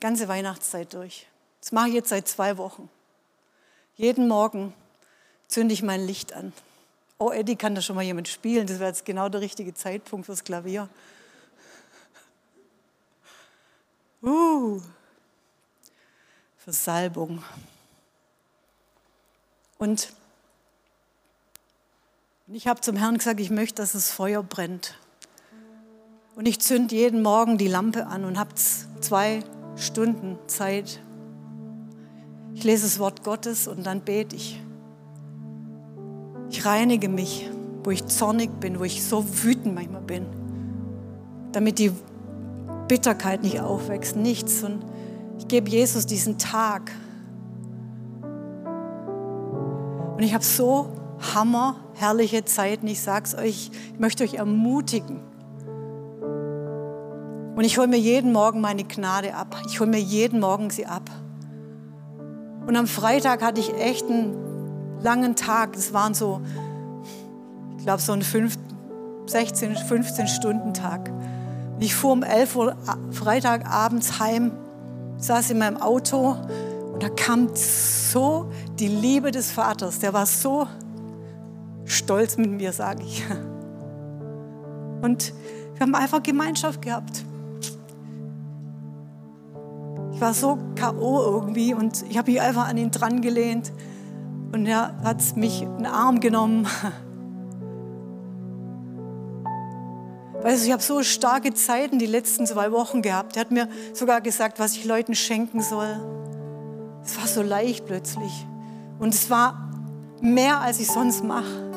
Ganze 0.00 0.28
Weihnachtszeit 0.28 0.94
durch. 0.94 1.26
Das 1.60 1.72
mache 1.72 1.88
ich 1.88 1.94
jetzt 1.94 2.10
seit 2.10 2.28
zwei 2.28 2.58
Wochen. 2.58 2.88
Jeden 3.96 4.28
Morgen 4.28 4.72
zünde 5.48 5.74
ich 5.74 5.82
mein 5.82 6.06
Licht 6.06 6.32
an. 6.32 6.52
Oh, 7.18 7.30
Eddie, 7.30 7.56
kann 7.56 7.74
da 7.74 7.82
schon 7.82 7.96
mal 7.96 8.02
jemand 8.02 8.28
spielen? 8.28 8.66
Das 8.68 8.78
wäre 8.78 8.90
jetzt 8.90 9.04
genau 9.04 9.28
der 9.28 9.40
richtige 9.40 9.74
Zeitpunkt 9.74 10.26
fürs 10.26 10.44
Klavier. 10.44 10.88
Uh, 14.22 14.80
für 16.56 16.72
Salbung. 16.72 17.42
Und 19.78 20.12
ich 22.46 22.68
habe 22.68 22.80
zum 22.80 22.96
Herrn 22.96 23.18
gesagt, 23.18 23.40
ich 23.40 23.50
möchte, 23.50 23.82
dass 23.82 23.92
das 23.92 24.12
Feuer 24.12 24.44
brennt. 24.44 24.96
Und 26.36 26.46
ich 26.46 26.60
zünd 26.60 26.92
jeden 26.92 27.22
Morgen 27.22 27.58
die 27.58 27.66
Lampe 27.66 28.06
an 28.06 28.24
und 28.24 28.38
habe 28.38 28.54
zwei 28.54 29.42
Stunden 29.76 30.38
Zeit. 30.46 31.02
Ich 32.54 32.62
lese 32.62 32.84
das 32.84 33.00
Wort 33.00 33.24
Gottes 33.24 33.66
und 33.66 33.84
dann 33.84 34.02
bete 34.02 34.36
ich. 34.36 34.60
Ich 36.48 36.64
reinige 36.64 37.08
mich, 37.08 37.50
wo 37.82 37.90
ich 37.90 38.06
zornig 38.06 38.50
bin, 38.60 38.78
wo 38.78 38.84
ich 38.84 39.02
so 39.02 39.24
wütend 39.42 39.74
manchmal 39.74 40.02
bin, 40.02 40.26
damit 41.50 41.80
die 41.80 41.92
Bitterkeit 42.92 43.42
nicht 43.42 43.58
aufwächst, 43.58 44.16
nichts. 44.16 44.62
Und 44.62 44.84
ich 45.38 45.48
gebe 45.48 45.70
Jesus 45.70 46.04
diesen 46.04 46.36
Tag. 46.36 46.92
Und 50.14 50.22
ich 50.22 50.34
habe 50.34 50.44
so 50.44 50.88
hammerherrliche 51.34 52.44
Zeiten. 52.44 52.86
Ich 52.86 53.00
sage 53.00 53.24
es 53.24 53.34
euch, 53.34 53.70
ich 53.94 53.98
möchte 53.98 54.24
euch 54.24 54.34
ermutigen. 54.34 55.20
Und 57.56 57.64
ich 57.64 57.78
hole 57.78 57.88
mir 57.88 57.98
jeden 57.98 58.30
Morgen 58.30 58.60
meine 58.60 58.84
Gnade 58.84 59.34
ab. 59.34 59.56
Ich 59.70 59.80
hole 59.80 59.88
mir 59.88 60.00
jeden 60.00 60.38
Morgen 60.38 60.68
sie 60.68 60.84
ab. 60.84 61.08
Und 62.66 62.76
am 62.76 62.86
Freitag 62.86 63.42
hatte 63.42 63.62
ich 63.62 63.72
echt 63.72 64.04
einen 64.04 65.00
langen 65.00 65.34
Tag. 65.34 65.76
Es 65.76 65.94
waren 65.94 66.12
so, 66.12 66.42
ich 67.78 67.84
glaube, 67.84 68.02
so 68.02 68.12
ein 68.12 68.22
16, 69.24 69.76
15 69.76 70.28
Stunden 70.28 70.74
Tag. 70.74 71.10
Ich 71.82 71.96
fuhr 71.96 72.12
um 72.12 72.22
11 72.22 72.54
Uhr 72.54 72.76
Freitagabends 73.10 74.20
heim, 74.20 74.52
saß 75.16 75.50
in 75.50 75.58
meinem 75.58 75.78
Auto 75.78 76.36
und 76.92 77.02
da 77.02 77.08
kam 77.08 77.48
so 77.54 78.52
die 78.78 78.86
Liebe 78.86 79.32
des 79.32 79.50
Vaters. 79.50 79.98
Der 79.98 80.12
war 80.12 80.26
so 80.26 80.68
stolz 81.84 82.36
mit 82.36 82.52
mir, 82.52 82.72
sage 82.72 83.02
ich. 83.02 83.24
Und 85.02 85.34
wir 85.74 85.80
haben 85.80 85.96
einfach 85.96 86.22
Gemeinschaft 86.22 86.82
gehabt. 86.82 87.24
Ich 90.12 90.20
war 90.20 90.34
so 90.34 90.58
K.O. 90.76 91.20
irgendwie 91.32 91.74
und 91.74 92.04
ich 92.08 92.16
habe 92.16 92.30
mich 92.30 92.40
einfach 92.40 92.68
an 92.68 92.76
ihn 92.76 92.92
dran 92.92 93.22
gelehnt 93.22 93.72
und 94.52 94.66
er 94.66 94.94
hat 95.02 95.36
mich 95.36 95.62
in 95.62 95.78
den 95.78 95.86
Arm 95.86 96.20
genommen. 96.20 96.68
Weißt 100.42 100.62
du, 100.62 100.66
ich 100.66 100.72
habe 100.72 100.82
so 100.82 101.02
starke 101.04 101.54
Zeiten 101.54 102.00
die 102.00 102.06
letzten 102.06 102.46
zwei 102.46 102.72
Wochen 102.72 103.00
gehabt. 103.00 103.36
Er 103.36 103.42
hat 103.42 103.52
mir 103.52 103.68
sogar 103.92 104.20
gesagt, 104.20 104.58
was 104.58 104.74
ich 104.74 104.84
Leuten 104.84 105.14
schenken 105.14 105.62
soll. 105.62 106.00
Es 107.04 107.16
war 107.16 107.28
so 107.28 107.42
leicht 107.42 107.86
plötzlich. 107.86 108.46
Und 108.98 109.14
es 109.14 109.30
war 109.30 109.70
mehr, 110.20 110.60
als 110.60 110.80
ich 110.80 110.88
sonst 110.88 111.22
mache. 111.22 111.70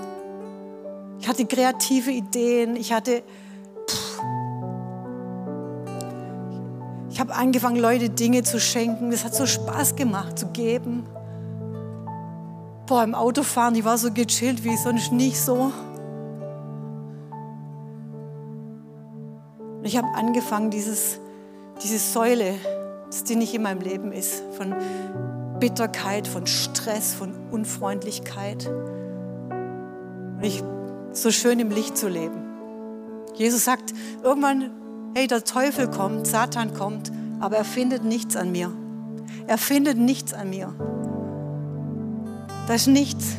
Ich 1.20 1.28
hatte 1.28 1.46
kreative 1.46 2.10
Ideen. 2.10 2.76
Ich 2.76 2.92
hatte. 2.92 3.22
Pff, 3.88 4.22
ich 7.12 7.20
habe 7.20 7.36
angefangen, 7.36 7.78
Leute 7.78 8.10
Dinge 8.10 8.42
zu 8.42 8.60
schenken. 8.60 9.12
Das 9.12 9.24
hat 9.24 9.36
so 9.36 9.46
Spaß 9.46 9.96
gemacht, 9.96 10.40
zu 10.40 10.48
geben. 10.48 11.06
Boah, 12.88 13.04
im 13.04 13.14
Autofahren, 13.14 13.76
ich 13.76 13.86
war 13.86 13.98
so 13.98 14.12
gechillt 14.12 14.64
wie 14.64 14.76
sonst 14.76 15.12
nicht 15.12 15.40
so. 15.40 15.72
Und 19.86 19.90
ich 19.90 19.98
habe 19.98 20.08
angefangen, 20.16 20.72
dieses, 20.72 21.20
diese 21.84 22.00
Säule, 22.00 22.56
die 23.30 23.36
nicht 23.36 23.54
in 23.54 23.62
meinem 23.62 23.82
Leben 23.82 24.12
ist, 24.12 24.42
von 24.58 24.74
Bitterkeit, 25.60 26.28
von 26.28 26.48
Stress, 26.48 27.14
von 27.14 27.36
Unfreundlichkeit. 27.52 28.68
Und 30.42 30.64
so 31.12 31.30
schön 31.30 31.60
im 31.60 31.70
Licht 31.70 32.00
zu 32.00 32.08
leben. 32.08 32.42
Jesus 33.36 33.64
sagt 33.64 33.94
irgendwann, 34.24 34.72
hey, 35.16 35.28
der 35.28 35.44
Teufel 35.44 35.88
kommt, 35.88 36.26
Satan 36.26 36.74
kommt, 36.74 37.12
aber 37.40 37.58
er 37.58 37.64
findet 37.64 38.04
nichts 38.04 38.36
an 38.36 38.52
mir. 38.52 38.72
Er 39.46 39.60
findet 39.60 40.00
nichts 40.00 40.34
an 40.34 40.50
mir. 40.50 40.74
Das 42.68 42.82
ist 42.82 42.88
nichts. 42.88 43.36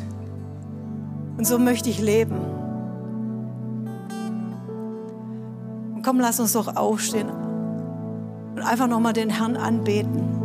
Und 1.38 1.44
so 1.44 1.58
möchte 1.58 1.90
ich 1.90 2.00
leben. 2.00 2.55
Komm, 6.06 6.20
lass 6.20 6.38
uns 6.38 6.52
doch 6.52 6.76
aufstehen 6.76 7.28
und 7.28 8.62
einfach 8.62 8.86
nochmal 8.86 9.12
den 9.12 9.28
Herrn 9.28 9.56
anbeten. 9.56 10.35